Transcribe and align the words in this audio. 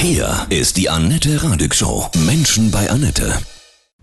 Hier 0.00 0.46
ist 0.48 0.76
die 0.76 0.88
Annette 0.88 1.42
Radig 1.42 1.74
Show. 1.74 2.08
Menschen 2.24 2.70
bei 2.70 2.88
Annette. 2.88 3.36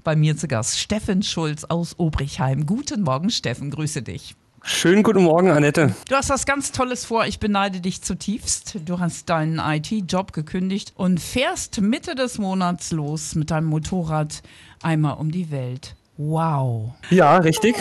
Bei 0.03 0.17
mir 0.17 0.35
zu 0.35 0.49
Gast 0.49 0.77
Steffen 0.77 1.23
Schulz 1.23 1.63
aus 1.63 1.97
Obrichheim. 1.97 2.65
Guten 2.65 3.03
Morgen, 3.03 3.29
Steffen, 3.29 3.71
grüße 3.71 4.01
dich. 4.01 4.35
Schönen 4.61 5.03
guten 5.03 5.23
Morgen, 5.23 5.51
Annette. 5.51 5.95
Du 6.09 6.15
hast 6.15 6.29
was 6.29 6.45
ganz 6.45 6.73
Tolles 6.73 7.05
vor. 7.05 7.25
Ich 7.27 7.39
beneide 7.39 7.79
dich 7.79 8.01
zutiefst. 8.01 8.77
Du 8.83 8.99
hast 8.99 9.29
deinen 9.29 9.57
IT-Job 9.57 10.33
gekündigt 10.33 10.91
und 10.95 11.21
fährst 11.21 11.79
Mitte 11.79 12.13
des 12.13 12.39
Monats 12.39 12.91
los 12.91 13.33
mit 13.33 13.49
deinem 13.49 13.67
Motorrad 13.67 14.43
einmal 14.83 15.15
um 15.15 15.31
die 15.31 15.49
Welt. 15.49 15.95
Wow. 16.17 16.93
Ja, 17.09 17.37
richtig. 17.37 17.75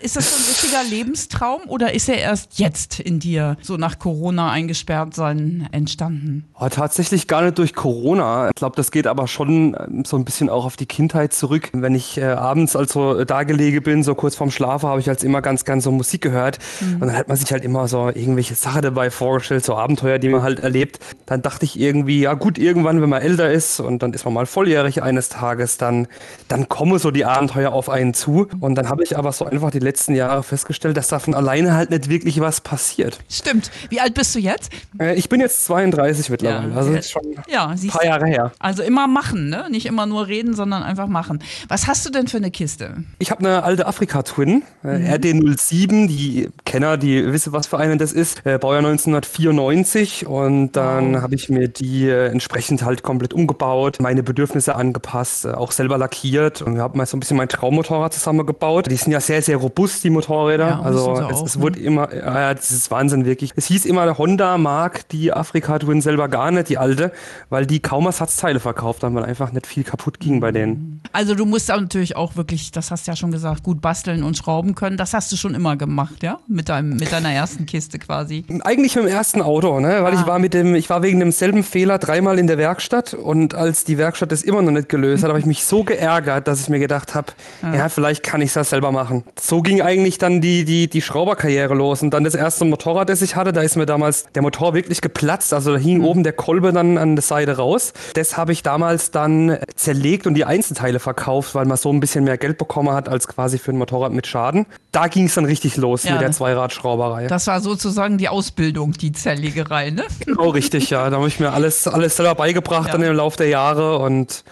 Ist 0.00 0.16
das 0.16 0.30
so 0.30 0.36
ein 0.36 0.48
richtiger 0.48 0.82
Lebenstraum 0.82 1.62
oder 1.68 1.94
ist 1.94 2.08
er 2.08 2.18
erst 2.18 2.58
jetzt 2.58 2.98
in 2.98 3.20
dir, 3.20 3.56
so 3.62 3.76
nach 3.76 4.00
Corona 4.00 4.50
eingesperrt 4.50 5.14
sein, 5.14 5.68
entstanden? 5.70 6.44
Oh, 6.58 6.68
tatsächlich 6.68 7.28
gar 7.28 7.42
nicht 7.42 7.58
durch 7.58 7.74
Corona. 7.74 8.48
Ich 8.48 8.56
glaube, 8.56 8.74
das 8.74 8.90
geht 8.90 9.06
aber 9.06 9.28
schon 9.28 9.76
ähm, 9.78 10.04
so 10.04 10.16
ein 10.16 10.24
bisschen 10.24 10.50
auch 10.50 10.64
auf 10.64 10.76
die 10.76 10.86
Kindheit 10.86 11.34
zurück. 11.34 11.70
Wenn 11.72 11.94
ich 11.94 12.18
äh, 12.18 12.24
abends 12.24 12.74
also 12.74 13.22
da 13.22 13.44
gelegen 13.44 13.80
bin, 13.84 14.02
so 14.02 14.16
kurz 14.16 14.34
vorm 14.34 14.50
Schlafen, 14.50 14.88
habe 14.88 14.98
ich 14.98 15.08
als 15.08 15.22
immer 15.22 15.40
ganz, 15.40 15.64
ganz 15.64 15.84
so 15.84 15.92
Musik 15.92 16.20
gehört. 16.20 16.58
Mhm. 16.80 16.94
Und 16.94 17.00
dann 17.08 17.16
hat 17.16 17.28
man 17.28 17.36
sich 17.36 17.52
halt 17.52 17.64
immer 17.64 17.86
so 17.86 18.08
irgendwelche 18.08 18.56
Sachen 18.56 18.82
dabei 18.82 19.12
vorgestellt, 19.12 19.64
so 19.64 19.76
Abenteuer, 19.76 20.18
die 20.18 20.28
man 20.28 20.42
halt 20.42 20.58
erlebt. 20.58 20.98
Dann 21.26 21.42
dachte 21.42 21.64
ich 21.64 21.78
irgendwie, 21.78 22.22
ja 22.22 22.34
gut, 22.34 22.58
irgendwann, 22.58 23.00
wenn 23.00 23.08
man 23.08 23.22
älter 23.22 23.52
ist 23.52 23.78
und 23.78 24.02
dann 24.02 24.12
ist 24.14 24.24
man 24.24 24.34
mal 24.34 24.46
volljährig 24.46 25.00
eines 25.04 25.28
Tages, 25.28 25.78
dann, 25.78 26.08
dann 26.48 26.68
kommen 26.68 26.98
so 26.98 27.12
die 27.12 27.24
Abenteuer 27.24 27.51
Abenteuer 27.52 27.72
auf 27.72 27.88
einen 27.88 28.14
zu. 28.14 28.48
Und 28.60 28.74
dann 28.76 28.88
habe 28.88 29.02
ich 29.02 29.16
aber 29.16 29.32
so 29.32 29.44
einfach 29.44 29.70
die 29.70 29.78
letzten 29.78 30.14
Jahre 30.14 30.42
festgestellt, 30.42 30.96
dass 30.96 31.08
da 31.08 31.18
von 31.18 31.34
alleine 31.34 31.74
halt 31.74 31.90
nicht 31.90 32.08
wirklich 32.08 32.40
was 32.40 32.60
passiert. 32.60 33.18
Stimmt. 33.28 33.70
Wie 33.90 34.00
alt 34.00 34.14
bist 34.14 34.34
du 34.34 34.38
jetzt? 34.38 34.72
Äh, 34.98 35.14
ich 35.14 35.28
bin 35.28 35.40
jetzt 35.40 35.64
32 35.66 36.30
mittlerweile. 36.30 36.70
Ja. 36.70 36.76
Also 36.76 37.02
schon 37.02 37.22
ja, 37.48 37.68
ein 37.68 37.88
paar 37.88 38.04
Jahre 38.04 38.26
her. 38.26 38.52
Also 38.58 38.82
immer 38.82 39.06
machen, 39.06 39.50
ne? 39.50 39.66
Nicht 39.70 39.86
immer 39.86 40.06
nur 40.06 40.26
reden, 40.26 40.54
sondern 40.54 40.82
einfach 40.82 41.08
machen. 41.08 41.42
Was 41.68 41.86
hast 41.86 42.06
du 42.06 42.10
denn 42.10 42.28
für 42.28 42.38
eine 42.38 42.50
Kiste? 42.50 43.04
Ich 43.18 43.30
habe 43.30 43.40
eine 43.40 43.62
alte 43.64 43.86
Afrika-Twin, 43.86 44.62
äh, 44.84 44.98
mhm. 44.98 45.06
RD07. 45.06 46.06
Die 46.06 46.48
Kenner, 46.64 46.96
die 46.96 47.32
wissen, 47.32 47.52
was 47.52 47.66
für 47.66 47.78
eine 47.78 47.96
das 47.96 48.12
ist. 48.12 48.44
Äh, 48.46 48.58
Baujahr 48.58 48.84
1994. 48.84 50.26
Und 50.26 50.72
dann 50.72 51.14
wow. 51.14 51.22
habe 51.22 51.34
ich 51.34 51.48
mir 51.48 51.68
die 51.68 52.08
äh, 52.08 52.28
entsprechend 52.28 52.84
halt 52.84 53.02
komplett 53.02 53.34
umgebaut, 53.34 53.98
meine 54.00 54.22
Bedürfnisse 54.22 54.74
angepasst, 54.74 55.44
äh, 55.44 55.50
auch 55.50 55.72
selber 55.72 55.98
lackiert 55.98 56.62
und 56.62 56.78
habe 56.78 56.96
mal 56.96 57.06
so 57.06 57.16
ein 57.16 57.20
bisschen 57.20 57.36
mein 57.42 57.48
Traummotorrad 57.48 58.14
zusammengebaut. 58.14 58.88
Die 58.88 58.96
sind 58.96 59.10
ja 59.10 59.20
sehr, 59.20 59.42
sehr 59.42 59.56
robust, 59.56 60.04
die 60.04 60.10
Motorräder. 60.10 60.68
Ja, 60.68 60.80
also 60.80 61.12
es, 61.12 61.20
auch, 61.20 61.44
es 61.44 61.56
ne? 61.56 61.62
wurde 61.62 61.80
immer, 61.80 62.14
ja, 62.14 62.54
das 62.54 62.70
ist 62.70 62.90
Wahnsinn 62.90 63.24
wirklich. 63.24 63.52
Es 63.56 63.66
hieß 63.66 63.84
immer, 63.84 64.04
der 64.04 64.16
Honda 64.16 64.58
mag 64.58 65.08
die 65.08 65.32
Afrika 65.32 65.78
Twin 65.78 66.00
selber 66.00 66.28
gar 66.28 66.52
nicht, 66.52 66.68
die 66.68 66.78
alte, 66.78 67.10
weil 67.50 67.66
die 67.66 67.80
kaum 67.80 68.06
Ersatzteile 68.06 68.60
verkauft 68.60 69.02
haben, 69.02 69.16
weil 69.16 69.24
einfach 69.24 69.52
nicht 69.52 69.66
viel 69.66 69.82
kaputt 69.82 70.20
ging 70.20 70.38
bei 70.40 70.52
denen. 70.52 71.00
Also 71.12 71.34
du 71.34 71.44
musst 71.44 71.68
natürlich 71.68 72.14
auch 72.14 72.36
wirklich, 72.36 72.70
das 72.70 72.92
hast 72.92 73.06
du 73.06 73.10
ja 73.10 73.16
schon 73.16 73.32
gesagt, 73.32 73.64
gut 73.64 73.80
basteln 73.80 74.22
und 74.22 74.36
schrauben 74.36 74.76
können. 74.76 74.96
Das 74.96 75.12
hast 75.12 75.32
du 75.32 75.36
schon 75.36 75.54
immer 75.54 75.76
gemacht, 75.76 76.22
ja? 76.22 76.38
Mit 76.46 76.68
deinem, 76.68 76.96
mit 76.96 77.10
deiner 77.10 77.32
ersten 77.32 77.66
Kiste 77.66 77.98
quasi. 77.98 78.44
Eigentlich 78.62 78.94
mit 78.94 79.04
dem 79.04 79.10
ersten 79.10 79.42
Auto, 79.42 79.80
ne? 79.80 79.98
Weil 80.02 80.14
ah. 80.14 80.20
ich 80.20 80.26
war 80.26 80.38
mit 80.38 80.54
dem, 80.54 80.76
ich 80.76 80.88
war 80.90 81.02
wegen 81.02 81.18
demselben 81.18 81.64
Fehler 81.64 81.98
dreimal 81.98 82.38
in 82.38 82.46
der 82.46 82.58
Werkstatt 82.58 83.14
und 83.14 83.54
als 83.54 83.84
die 83.84 83.98
Werkstatt 83.98 84.30
das 84.30 84.42
immer 84.42 84.62
noch 84.62 84.70
nicht 84.70 84.88
gelöst 84.88 85.24
hat, 85.24 85.30
habe 85.30 85.40
ich 85.40 85.46
mich 85.46 85.64
so 85.64 85.82
geärgert, 85.82 86.46
dass 86.46 86.60
ich 86.60 86.68
mir 86.68 86.78
gedacht 86.78 87.14
habe, 87.16 87.31
ja. 87.62 87.74
ja, 87.74 87.88
vielleicht 87.88 88.22
kann 88.22 88.40
ich 88.40 88.52
das 88.52 88.70
selber 88.70 88.92
machen. 88.92 89.24
So 89.40 89.62
ging 89.62 89.82
eigentlich 89.82 90.18
dann 90.18 90.40
die, 90.40 90.64
die, 90.64 90.88
die 90.88 91.02
Schrauberkarriere 91.02 91.74
los. 91.74 92.02
Und 92.02 92.10
dann 92.10 92.24
das 92.24 92.34
erste 92.34 92.64
Motorrad, 92.64 93.08
das 93.08 93.22
ich 93.22 93.36
hatte, 93.36 93.52
da 93.52 93.62
ist 93.62 93.76
mir 93.76 93.86
damals 93.86 94.26
der 94.34 94.42
Motor 94.42 94.74
wirklich 94.74 95.00
geplatzt. 95.00 95.52
Also 95.52 95.72
da 95.72 95.78
hing 95.78 95.98
mhm. 95.98 96.04
oben 96.04 96.22
der 96.22 96.32
Kolbe 96.32 96.72
dann 96.72 96.98
an 96.98 97.16
der 97.16 97.22
Seite 97.22 97.56
raus. 97.56 97.92
Das 98.14 98.36
habe 98.36 98.52
ich 98.52 98.62
damals 98.62 99.10
dann 99.10 99.58
zerlegt 99.74 100.26
und 100.26 100.34
die 100.34 100.44
Einzelteile 100.44 100.98
verkauft, 100.98 101.54
weil 101.54 101.66
man 101.66 101.76
so 101.76 101.92
ein 101.92 102.00
bisschen 102.00 102.24
mehr 102.24 102.38
Geld 102.38 102.58
bekommen 102.58 102.92
hat 102.92 103.08
als 103.08 103.28
quasi 103.28 103.58
für 103.58 103.72
ein 103.72 103.78
Motorrad 103.78 104.12
mit 104.12 104.26
Schaden. 104.26 104.66
Da 104.92 105.08
ging 105.08 105.26
es 105.26 105.34
dann 105.34 105.44
richtig 105.44 105.76
los 105.76 106.04
ja, 106.04 106.12
mit 106.12 106.20
der 106.20 106.32
Zweiradschrauberei. 106.32 107.26
Das 107.26 107.46
war 107.46 107.60
sozusagen 107.60 108.18
die 108.18 108.28
Ausbildung, 108.28 108.92
die 108.92 109.12
Zerlegerei, 109.12 109.90
ne? 109.90 110.04
Genau, 110.24 110.50
richtig, 110.50 110.90
ja. 110.90 111.08
Da 111.08 111.16
habe 111.16 111.28
ich 111.28 111.40
mir 111.40 111.52
alles, 111.52 111.86
alles 111.86 112.16
selber 112.16 112.34
beigebracht 112.34 112.86
ja. 112.86 112.92
dann 112.92 113.02
im 113.02 113.14
Laufe 113.14 113.38
der 113.38 113.48
Jahre 113.48 113.98
und 113.98 114.44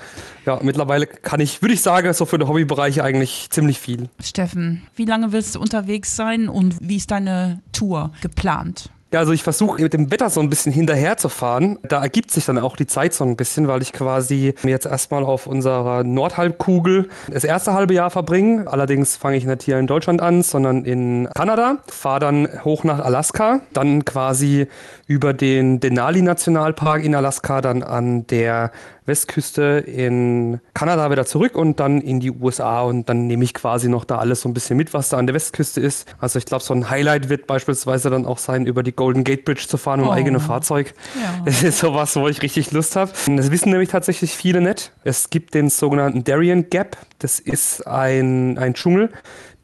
ja, 0.46 0.58
mittlerweile 0.62 1.06
kann 1.06 1.40
ich, 1.40 1.62
würde 1.62 1.74
ich 1.74 1.82
sagen, 1.82 2.12
so 2.12 2.24
für 2.24 2.38
den 2.38 2.48
Hobbybereich 2.48 3.02
eigentlich 3.02 3.48
ziemlich 3.50 3.78
viel. 3.78 4.08
Steffen, 4.22 4.82
wie 4.96 5.04
lange 5.04 5.32
willst 5.32 5.54
du 5.54 5.60
unterwegs 5.60 6.16
sein 6.16 6.48
und 6.48 6.76
wie 6.80 6.96
ist 6.96 7.10
deine 7.10 7.60
Tour 7.72 8.12
geplant? 8.22 8.90
Ja, 9.12 9.18
also 9.18 9.32
ich 9.32 9.42
versuche 9.42 9.82
mit 9.82 9.92
dem 9.92 10.12
Wetter 10.12 10.30
so 10.30 10.40
ein 10.40 10.48
bisschen 10.48 10.72
hinterher 10.72 11.16
zu 11.16 11.28
fahren. 11.28 11.80
Da 11.82 12.00
ergibt 12.00 12.30
sich 12.30 12.44
dann 12.44 12.58
auch 12.58 12.76
die 12.76 12.86
Zeit 12.86 13.12
so 13.12 13.24
ein 13.24 13.34
bisschen, 13.34 13.66
weil 13.66 13.82
ich 13.82 13.92
quasi 13.92 14.54
jetzt 14.62 14.86
erstmal 14.86 15.24
auf 15.24 15.48
unserer 15.48 16.04
Nordhalbkugel 16.04 17.08
das 17.28 17.42
erste 17.42 17.72
halbe 17.72 17.92
Jahr 17.92 18.10
verbringe. 18.10 18.68
Allerdings 18.68 19.16
fange 19.16 19.36
ich 19.36 19.44
nicht 19.44 19.64
hier 19.64 19.80
in 19.80 19.88
Deutschland 19.88 20.22
an, 20.22 20.42
sondern 20.42 20.84
in 20.84 21.28
Kanada. 21.34 21.78
Fahre 21.88 22.20
dann 22.20 22.48
hoch 22.64 22.84
nach 22.84 23.00
Alaska, 23.00 23.62
dann 23.72 24.04
quasi 24.04 24.68
über 25.08 25.32
den 25.32 25.80
Denali 25.80 26.22
Nationalpark 26.22 27.02
in 27.02 27.16
Alaska, 27.16 27.60
dann 27.60 27.82
an 27.82 28.28
der 28.28 28.70
Westküste 29.10 29.84
in 29.86 30.60
Kanada 30.72 31.10
wieder 31.10 31.26
zurück 31.26 31.56
und 31.56 31.80
dann 31.80 32.00
in 32.00 32.20
die 32.20 32.30
USA 32.30 32.82
und 32.82 33.08
dann 33.08 33.26
nehme 33.26 33.44
ich 33.44 33.52
quasi 33.52 33.88
noch 33.88 34.04
da 34.04 34.18
alles 34.18 34.40
so 34.40 34.48
ein 34.48 34.54
bisschen 34.54 34.76
mit, 34.76 34.94
was 34.94 35.10
da 35.10 35.18
an 35.18 35.26
der 35.26 35.34
Westküste 35.34 35.80
ist. 35.80 36.08
Also 36.18 36.38
ich 36.38 36.46
glaube, 36.46 36.64
so 36.64 36.72
ein 36.72 36.88
Highlight 36.88 37.28
wird 37.28 37.46
beispielsweise 37.46 38.08
dann 38.08 38.24
auch 38.24 38.38
sein, 38.38 38.66
über 38.66 38.82
die 38.82 38.92
Golden 38.92 39.24
Gate 39.24 39.44
Bridge 39.44 39.66
zu 39.68 39.76
fahren 39.76 40.02
oh. 40.02 40.10
eigenem 40.10 40.40
Fahrzeug. 40.40 40.94
Ja. 41.20 41.42
Das 41.44 41.62
ist 41.62 41.78
sowas, 41.78 42.16
wo 42.16 42.28
ich 42.28 42.40
richtig 42.42 42.70
Lust 42.70 42.96
habe. 42.96 43.10
Das 43.36 43.50
wissen 43.50 43.70
nämlich 43.70 43.90
tatsächlich 43.90 44.32
viele 44.32 44.60
nicht. 44.60 44.92
Es 45.04 45.30
gibt 45.30 45.54
den 45.54 45.68
sogenannten 45.68 46.24
Darien 46.24 46.70
Gap. 46.70 46.96
Das 47.18 47.38
ist 47.38 47.86
ein, 47.86 48.56
ein 48.56 48.74
Dschungel, 48.74 49.10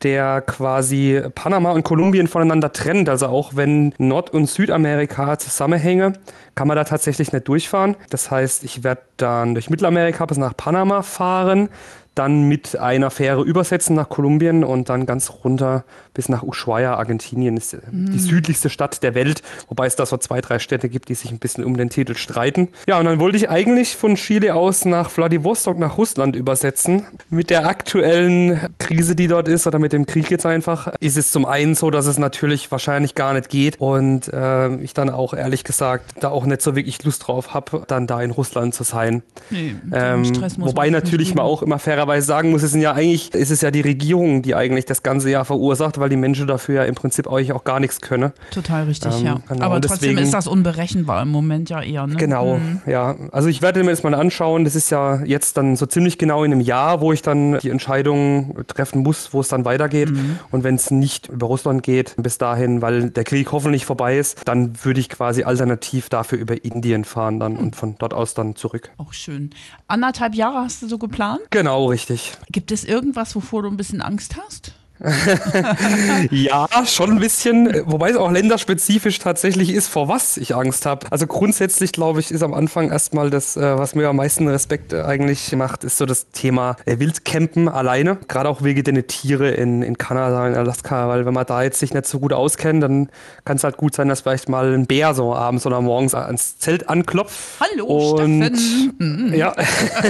der 0.03 0.43
quasi 0.43 1.23
Panama 1.34 1.73
und 1.73 1.83
Kolumbien 1.83 2.27
voneinander 2.27 2.73
trennt. 2.73 3.09
Also 3.09 3.27
auch 3.27 3.57
wenn 3.57 3.95
Nord- 3.99 4.31
und 4.31 4.49
Südamerika 4.49 5.39
zusammenhänge, 5.39 6.15
kann 6.55 6.69
man 6.69 6.77
da 6.77 6.84
tatsächlich 6.84 7.33
nicht 7.33 7.49
durchfahren. 7.49 7.97
Das 8.11 8.31
heißt, 8.31 8.65
ich 8.65 8.84
werde 8.84 9.03
dann 9.17 9.55
durch 9.55 9.71
Mittelamerika 9.71 10.27
bis 10.27 10.39
nach 10.39 10.57
Panama 10.57 11.03
fahren, 11.03 11.69
dann 12.16 12.49
mit 12.49 12.78
einer 12.78 13.10
Fähre 13.10 13.43
übersetzen 13.43 13.94
nach 13.94 14.09
Kolumbien 14.09 14.65
und 14.65 14.88
dann 14.88 15.06
ganz 15.06 15.31
runter 15.44 15.84
bis 16.15 16.31
nach 16.31 16.43
Ushuaia, 16.43 16.94
Argentinien, 16.94 17.59
ist 17.59 17.75
mhm. 17.75 18.10
die 18.10 18.19
südlichste 18.19 18.71
Stadt 18.71 19.03
der 19.03 19.15
Welt, 19.15 19.43
wobei 19.69 19.87
es 19.87 19.97
da 19.97 20.06
so 20.06 20.16
zwei, 20.16 20.41
drei 20.41 20.59
Städte 20.59 20.88
gibt, 20.88 21.10
die 21.10 21.15
sich 21.15 21.31
ein 21.31 21.38
bisschen 21.38 21.62
um 21.62 21.77
den 21.77 21.91
Titel 21.91 22.16
streiten. 22.16 22.69
Ja, 22.88 22.99
und 22.99 23.04
dann 23.04 23.21
wollte 23.21 23.37
ich 23.37 23.50
eigentlich 23.50 23.97
von 23.97 24.15
Chile 24.15 24.54
aus 24.54 24.87
nach 24.87 25.10
Vladivostok, 25.10 25.78
nach 25.78 25.99
Russland 25.99 26.34
übersetzen. 26.34 27.06
Mit 27.28 27.50
der 27.50 27.66
aktuellen 27.66 28.75
Krise, 28.78 29.15
die 29.15 29.28
dort 29.28 29.47
ist, 29.47 29.66
oder 29.66 29.78
mit 29.78 29.93
dem 29.93 30.06
Krieg 30.06 30.31
jetzt 30.31 30.47
einfach, 30.47 30.94
ist 31.00 31.19
es 31.19 31.31
zum 31.31 31.44
einen 31.44 31.75
so, 31.75 31.91
dass 31.91 32.06
es 32.06 32.19
natürlich 32.19 32.71
wahrscheinlich 32.71 33.15
gar 33.15 33.34
nicht 33.34 33.50
geht 33.50 33.78
und 33.78 34.33
äh, 34.33 34.75
ich 34.77 34.94
dann 34.94 35.10
auch 35.10 35.34
ehrlich 35.34 35.65
gesagt 35.65 36.15
da 36.21 36.31
auch 36.31 36.47
nicht 36.47 36.62
so 36.62 36.75
wirklich 36.75 37.04
Lust 37.04 37.27
drauf 37.27 37.53
habe, 37.53 37.84
dann 37.87 38.06
da 38.06 38.22
in 38.22 38.31
Russland 38.31 38.75
zu 38.75 38.84
sein. 38.84 39.22
Nee, 39.50 39.75
ähm, 39.93 40.25
wobei 40.56 40.88
natürlich 40.88 41.34
man 41.34 41.44
auch 41.44 41.62
immer 41.62 41.78
fairer 41.78 42.06
fairerweise 42.06 42.27
sagen 42.27 42.50
muss, 42.50 42.62
es 42.62 42.72
sind 42.72 42.81
ja 42.81 42.93
eigentlich, 42.93 43.34
ist 43.34 43.50
es 43.50 43.61
ja 43.61 43.71
die 43.71 43.81
Regierung, 43.81 44.43
die 44.43 44.55
eigentlich 44.55 44.84
das 44.84 45.03
ganze 45.03 45.31
Jahr 45.31 45.44
verursacht, 45.44 45.99
weil 45.99 46.09
die 46.09 46.17
Menschen 46.17 46.47
dafür 46.47 46.77
ja 46.77 46.84
im 46.84 46.94
Prinzip 46.94 47.28
eigentlich 47.28 47.53
auch 47.53 47.65
gar 47.65 47.81
nichts 47.81 48.00
können. 48.00 48.33
Total 48.50 48.84
richtig, 48.84 49.12
ähm, 49.19 49.27
ja. 49.27 49.41
Genau. 49.49 49.65
Aber 49.65 49.81
trotzdem 49.81 50.11
deswegen, 50.11 50.19
ist 50.19 50.33
das 50.33 50.47
unberechenbar 50.47 51.22
im 51.22 51.31
Moment 51.31 51.69
ja 51.69 51.83
eher. 51.83 52.06
Ne? 52.06 52.16
Genau, 52.16 52.56
mhm. 52.56 52.83
ja. 52.87 53.16
Also 53.33 53.49
ich 53.49 53.62
werde 53.62 53.83
mir 53.83 53.91
das 53.91 54.03
mal 54.03 54.15
anschauen. 54.15 54.65
Das 54.65 54.75
ist 54.77 54.91
ja 54.91 55.22
jetzt 55.25 55.56
dann 55.56 55.77
so 55.77 55.87
ziemlich 55.87 56.19
genau 56.19 56.45
in 56.45 56.53
einem 56.53 56.61
Jahr, 56.61 57.00
wo 57.00 57.12
ich 57.12 57.22
dann 57.22 57.59
die 57.59 57.71
Entscheidung 57.71 58.56
treffen 58.69 59.03
muss, 59.03 59.33
wo 59.33 59.41
es 59.41 59.49
dann 59.49 59.65
weitergeht. 59.65 60.11
Mhm. 60.11 60.39
Und 60.50 60.65
wenn 60.65 60.77
es 60.77 60.91
nicht 60.91 61.28
über 61.28 61.47
Russland 61.47 61.83
geht, 61.83 62.15
bis 62.16 62.39
dahin, 62.39 62.83
weil 62.83 63.11
der 63.11 63.25
Krieg 63.25 63.50
hoffentlich 63.53 63.84
vorbei 63.84 64.19
ist, 64.19 64.43
dann 64.45 64.72
würde 64.84 65.00
ich 65.00 65.09
quasi 65.09 65.43
alternativ 65.43 66.09
dafür 66.09 66.39
über 66.39 66.65
Indien 66.65 67.05
fahren 67.05 67.41
dann 67.41 67.55
mhm. 67.55 67.59
und 67.59 67.77
von 67.77 67.97
dort 67.99 68.15
aus 68.15 68.34
dann 68.34 68.56
zurück. 68.56 68.91
Auch 68.98 69.13
schön. 69.13 69.51
Anderthalb 69.89 70.34
Jahre 70.34 70.59
hast 70.59 70.83
du 70.83 70.89
so 70.89 70.98
geplant? 70.98 71.41
Genau, 71.51 71.92
richtig. 71.97 72.37
Gibt 72.51 72.72
es 72.72 72.84
irgendwas, 72.84 73.34
wovor 73.34 73.63
du 73.63 73.69
ein 73.69 73.78
bisschen 73.78 74.03
Angst 74.03 74.37
hast? 74.37 74.75
ja, 76.31 76.66
schon 76.87 77.13
ein 77.13 77.19
bisschen, 77.19 77.83
wobei 77.84 78.10
es 78.10 78.16
auch 78.16 78.31
länderspezifisch 78.31 79.19
tatsächlich 79.19 79.71
ist, 79.71 79.89
vor 79.89 80.09
was 80.09 80.37
ich 80.37 80.54
Angst 80.54 80.87
habe. 80.87 81.07
Also 81.10 81.27
grundsätzlich, 81.27 81.93
glaube 81.93 82.21
ich, 82.21 82.31
ist 82.31 82.43
am 82.43 82.54
Anfang 82.54 82.91
erstmal 82.91 83.31
das, 83.31 83.57
äh, 83.57 83.78
was 83.78 83.95
mir 83.95 84.09
am 84.09 84.16
meisten 84.16 84.48
Respekt 84.48 84.93
äh, 84.93 85.03
eigentlich 85.03 85.54
macht, 85.57 85.84
ist 85.84 85.98
so 85.98 86.07
das 86.07 86.31
Thema 86.31 86.77
äh, 86.87 86.98
Wildcampen 86.98 87.69
alleine. 87.69 88.16
Gerade 88.28 88.48
auch 88.48 88.63
wegen 88.63 88.84
den 88.84 89.07
Tiere 89.07 89.51
in, 89.51 89.83
in 89.83 89.98
Kanada, 89.98 90.47
in 90.48 90.54
Alaska, 90.54 91.09
weil 91.09 91.27
wenn 91.27 91.34
man 91.34 91.47
da 91.47 91.63
jetzt 91.63 91.78
sich 91.78 91.93
nicht 91.93 92.07
so 92.07 92.19
gut 92.19 92.33
auskennt, 92.33 92.83
dann 92.83 93.10
kann 93.45 93.57
es 93.57 93.65
halt 93.65 93.77
gut 93.77 93.95
sein, 93.95 94.09
dass 94.09 94.22
vielleicht 94.22 94.48
mal 94.48 94.72
ein 94.72 94.87
Bär 94.87 95.15
so 95.15 95.34
abends 95.34 95.66
oder 95.66 95.81
morgens 95.81 96.15
ans 96.15 96.59
Zelt 96.59 96.89
anklopft. 96.89 97.60
Hallo, 97.60 97.87
und, 97.87 98.57
Steffen. 98.57 99.34
Ja, 99.34 99.54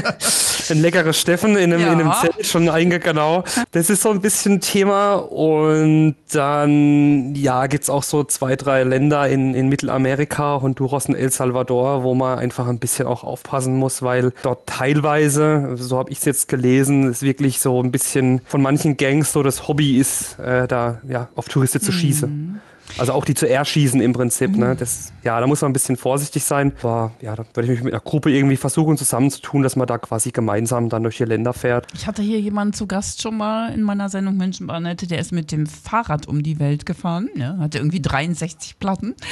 ein 0.70 0.80
leckeres 0.80 1.20
Steffen 1.20 1.56
in 1.56 1.72
einem, 1.72 1.80
ja. 1.80 1.92
in 1.92 2.00
einem 2.00 2.12
Zelt 2.20 2.46
schon 2.46 2.68
eingegangen. 2.68 3.06
Genau. 3.06 3.44
Das 3.70 3.88
ist 3.88 4.02
so 4.02 4.10
ein 4.10 4.20
bisschen 4.20 4.60
Thema 4.60 4.75
Thema. 4.76 5.14
Und 5.14 6.16
dann, 6.32 7.34
ja, 7.34 7.66
gibt 7.66 7.84
es 7.84 7.90
auch 7.90 8.02
so 8.02 8.24
zwei, 8.24 8.56
drei 8.56 8.84
Länder 8.84 9.26
in, 9.26 9.54
in 9.54 9.70
Mittelamerika, 9.70 10.60
Honduras 10.60 11.06
und 11.06 11.14
El 11.14 11.30
Salvador, 11.30 12.02
wo 12.02 12.14
man 12.14 12.38
einfach 12.38 12.68
ein 12.68 12.78
bisschen 12.78 13.06
auch 13.06 13.24
aufpassen 13.24 13.76
muss, 13.76 14.02
weil 14.02 14.34
dort 14.42 14.66
teilweise, 14.66 15.76
so 15.76 15.96
habe 15.96 16.10
ich 16.10 16.18
es 16.18 16.26
jetzt 16.26 16.48
gelesen, 16.48 17.10
ist 17.10 17.22
wirklich 17.22 17.58
so 17.58 17.82
ein 17.82 17.90
bisschen 17.90 18.42
von 18.44 18.60
manchen 18.60 18.98
Gangs 18.98 19.32
so 19.32 19.42
das 19.42 19.66
Hobby 19.66 19.96
ist, 19.96 20.38
äh, 20.38 20.68
da 20.68 21.00
ja, 21.08 21.28
auf 21.36 21.48
Touristen 21.48 21.80
zu 21.80 21.90
schießen. 21.90 22.60
Also 22.98 23.12
auch 23.12 23.24
die 23.24 23.34
zu 23.34 23.48
erschießen 23.48 24.00
im 24.00 24.12
Prinzip. 24.12 24.52
Mhm. 24.52 24.58
Ne? 24.58 24.76
Das, 24.76 25.12
ja, 25.22 25.38
da 25.40 25.46
muss 25.46 25.60
man 25.60 25.70
ein 25.70 25.72
bisschen 25.72 25.96
vorsichtig 25.96 26.44
sein. 26.44 26.72
Aber 26.82 27.12
ja, 27.20 27.34
da 27.34 27.44
würde 27.54 27.64
ich 27.64 27.70
mich 27.70 27.82
mit 27.82 27.92
einer 27.92 28.00
Gruppe 28.02 28.30
irgendwie 28.30 28.56
versuchen 28.56 28.96
zusammenzutun, 28.96 29.62
dass 29.62 29.76
man 29.76 29.86
da 29.86 29.98
quasi 29.98 30.30
gemeinsam 30.30 30.88
dann 30.88 31.02
durch 31.02 31.16
die 31.18 31.24
Länder 31.24 31.52
fährt. 31.52 31.86
Ich 31.94 32.06
hatte 32.06 32.22
hier 32.22 32.40
jemanden 32.40 32.72
zu 32.74 32.86
Gast 32.86 33.22
schon 33.22 33.36
mal 33.36 33.72
in 33.72 33.82
meiner 33.82 34.08
Sendung 34.08 34.36
Menschen 34.36 34.66
Barnette, 34.66 35.06
der 35.06 35.18
ist 35.18 35.32
mit 35.32 35.52
dem 35.52 35.66
Fahrrad 35.66 36.26
um 36.26 36.42
die 36.42 36.58
Welt 36.58 36.86
gefahren, 36.86 37.28
ja, 37.36 37.56
hatte 37.58 37.78
irgendwie 37.78 38.00
63 38.00 38.78
Platten. 38.78 39.14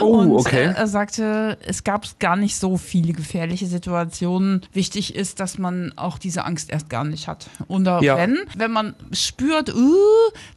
Oh, 0.00 0.18
und 0.18 0.32
okay. 0.32 0.64
äh, 0.64 0.74
er 0.74 0.86
sagte, 0.86 1.56
es 1.66 1.84
gab 1.84 2.18
gar 2.18 2.36
nicht 2.36 2.56
so 2.56 2.76
viele 2.76 3.12
gefährliche 3.12 3.66
Situationen. 3.66 4.62
Wichtig 4.72 5.14
ist, 5.14 5.40
dass 5.40 5.58
man 5.58 5.92
auch 5.96 6.18
diese 6.18 6.44
Angst 6.44 6.70
erst 6.70 6.90
gar 6.90 7.04
nicht 7.04 7.28
hat. 7.28 7.48
Und 7.66 7.86
Ja. 7.86 8.16
wenn, 8.16 8.38
wenn 8.56 8.70
man 8.70 8.94
spürt, 9.12 9.74
uh, 9.74 9.94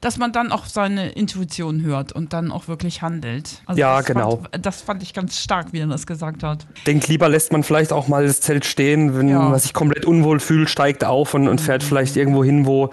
dass 0.01 0.17
man 0.17 0.31
dann 0.31 0.51
auch 0.51 0.65
seine 0.65 1.09
Intuition 1.11 1.81
hört 1.81 1.98
und 2.13 2.33
dann 2.33 2.51
auch 2.51 2.67
wirklich 2.67 3.01
handelt. 3.01 3.61
Also 3.65 3.79
Ja, 3.79 3.97
das 3.97 4.05
genau. 4.05 4.37
Fand, 4.37 4.65
das 4.65 4.81
fand 4.81 5.03
ich 5.03 5.13
ganz 5.13 5.37
stark, 5.39 5.67
wie 5.73 5.79
er 5.79 5.87
das 5.87 6.05
gesagt 6.07 6.43
hat. 6.43 6.65
Denk 6.87 7.07
lieber 7.07 7.29
lässt 7.29 7.51
man 7.51 7.63
vielleicht 7.63 7.91
auch 7.93 8.07
mal 8.07 8.25
das 8.25 8.41
Zelt 8.41 8.65
stehen, 8.65 9.17
wenn 9.17 9.27
Ja. 9.29 9.39
man 9.49 9.59
sich 9.59 9.73
komplett 9.73 10.05
unwohl 10.05 10.39
fühlt, 10.39 10.69
steigt 10.69 11.03
auf 11.03 11.33
und, 11.33 11.47
und 11.47 11.59
fährt 11.61 11.83
vielleicht 11.83 12.15
irgendwo 12.17 12.43
hin, 12.43 12.65
wo, 12.65 12.89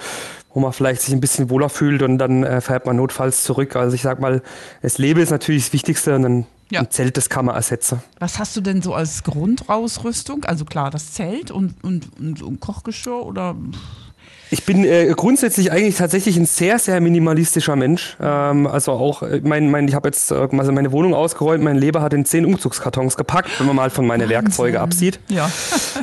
wo 0.53 0.61
man 0.61 0.73
vielleicht 0.73 1.03
sich 1.03 1.13
ein 1.15 1.21
bisschen 1.21 1.51
wohler 1.51 1.69
fühlt 1.69 2.03
und 2.03 2.19
dann 2.19 2.43
äh, 2.45 2.61
fährt 2.61 2.87
man 2.87 2.97
notfalls 2.97 3.45
zurück. 3.45 3.77
Also 3.77 3.95
ich 3.95 4.03
sag 4.03 4.21
mal, 4.21 4.43
das 4.83 4.99
Leben 4.99 5.21
ist 5.21 5.31
natürlich 5.31 5.65
das 5.67 5.73
Wichtigste 5.73 6.15
und 6.15 6.25
ein, 6.25 6.47
Ja. 6.71 6.81
ein 6.81 6.91
Zelt, 6.91 7.17
das 7.17 7.29
kann 7.29 7.45
man 7.45 7.55
ersetzen. 7.55 8.03
Was 8.19 8.39
hast 8.39 8.57
du 8.57 8.61
denn 8.61 8.83
so 8.83 8.95
als 8.95 9.23
Grundausrüstung? 9.23 10.45
Also 10.45 10.65
klar, 10.65 10.91
das 10.91 11.13
Zelt 11.13 11.51
und, 11.51 11.75
und, 11.85 12.09
und 12.19 12.39
so 12.39 12.47
ein 12.49 12.59
Kochgeschirr 12.61 13.25
oder 13.25 13.55
Ich 14.51 14.65
bin 14.65 14.85
äh, 14.85 15.13
grundsätzlich 15.17 15.73
eigentlich 15.73 15.97
tatsächlich 15.97 16.37
ein 16.37 16.47
sehr, 16.47 16.79
sehr 16.79 17.01
minimalistischer 17.01 17.75
Mensch. 17.75 18.17
Ähm, 18.21 18.67
also 18.67 18.93
auch, 18.93 19.23
äh, 19.23 19.41
mein, 19.43 19.71
mein, 19.71 19.89
ich 19.89 19.95
habe 19.95 20.09
jetzt 20.09 20.31
äh, 20.31 20.35
also 20.35 20.73
meine 20.73 20.93
Wohnung 20.93 21.15
ausgeräumt, 21.15 21.65
mein 21.65 21.77
Leber 21.77 22.01
hat 22.01 22.15
in 22.15 22.25
zehn 22.25 22.47
Umzugskartons 22.47 23.17
gepackt, 23.17 23.51
wenn 23.59 23.67
man 23.67 23.77
mal 23.77 23.91
von 23.91 24.07
meinen 24.07 24.29
Werkzeuge 24.29 24.81
absieht. 24.81 25.21
ja. 25.29 25.51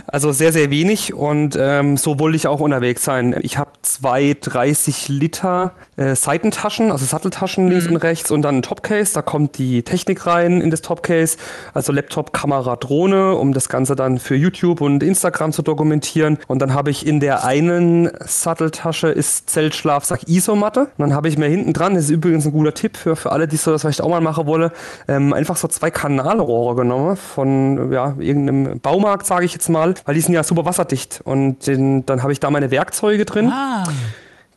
Also 0.07 0.31
sehr, 0.31 0.51
sehr 0.51 0.69
wenig 0.69 1.13
und 1.13 1.57
ähm, 1.59 1.97
so 1.97 2.19
wollte 2.19 2.35
ich 2.35 2.45
auch 2.45 2.59
unterwegs 2.59 3.03
sein. 3.03 3.35
Ich 3.41 3.57
habe 3.57 3.71
zwei 3.81 4.35
30 4.39 5.07
Liter 5.07 5.71
äh, 5.95 6.15
Seitentaschen, 6.15 6.91
also 6.91 7.05
Satteltaschen 7.05 7.67
links 7.67 7.87
und 7.87 7.97
rechts 7.97 8.29
und 8.29 8.41
dann 8.41 8.57
ein 8.57 8.61
Topcase. 8.61 9.13
Da 9.13 9.21
kommt 9.21 9.57
die 9.57 9.83
Technik 9.83 10.25
rein 10.25 10.61
in 10.61 10.69
das 10.69 10.81
Topcase, 10.81 11.37
also 11.73 11.91
Laptop, 11.91 12.33
Kamera, 12.33 12.75
Drohne, 12.75 13.35
um 13.35 13.53
das 13.53 13.69
Ganze 13.69 13.95
dann 13.95 14.19
für 14.19 14.35
YouTube 14.35 14.81
und 14.81 15.03
Instagram 15.03 15.51
zu 15.51 15.61
dokumentieren. 15.61 16.37
Und 16.47 16.61
dann 16.61 16.73
habe 16.73 16.91
ich 16.91 17.07
in 17.07 17.19
der 17.19 17.43
einen 17.45 18.11
Satteltasche 18.41 19.07
ist 19.09 19.49
Zeltschlafsack 19.49 20.27
Isomatte. 20.27 20.81
Und 20.97 20.99
dann 20.99 21.13
habe 21.13 21.27
ich 21.27 21.37
mir 21.37 21.47
hinten 21.47 21.73
dran, 21.73 21.95
das 21.95 22.05
ist 22.05 22.09
übrigens 22.09 22.45
ein 22.45 22.51
guter 22.51 22.73
Tipp 22.73 22.97
für, 22.97 23.15
für 23.15 23.31
alle, 23.31 23.47
die 23.47 23.57
so 23.57 23.71
das 23.71 23.81
vielleicht 23.81 24.01
auch 24.01 24.09
mal 24.09 24.21
machen 24.21 24.45
wollen, 24.47 24.71
ähm, 25.07 25.33
einfach 25.33 25.57
so 25.57 25.67
zwei 25.67 25.91
Kanalrohre 25.91 26.75
genommen 26.75 27.15
von 27.17 27.91
ja, 27.91 28.15
irgendeinem 28.19 28.79
Baumarkt, 28.79 29.25
sage 29.25 29.45
ich 29.45 29.53
jetzt 29.53 29.69
mal, 29.69 29.93
weil 30.05 30.15
die 30.15 30.21
sind 30.21 30.33
ja 30.33 30.43
super 30.43 30.65
wasserdicht. 30.65 31.21
Und 31.23 31.67
den, 31.67 32.05
dann 32.05 32.23
habe 32.23 32.31
ich 32.31 32.39
da 32.39 32.49
meine 32.49 32.71
Werkzeuge 32.71 33.25
drin. 33.25 33.49
Ah, 33.49 33.83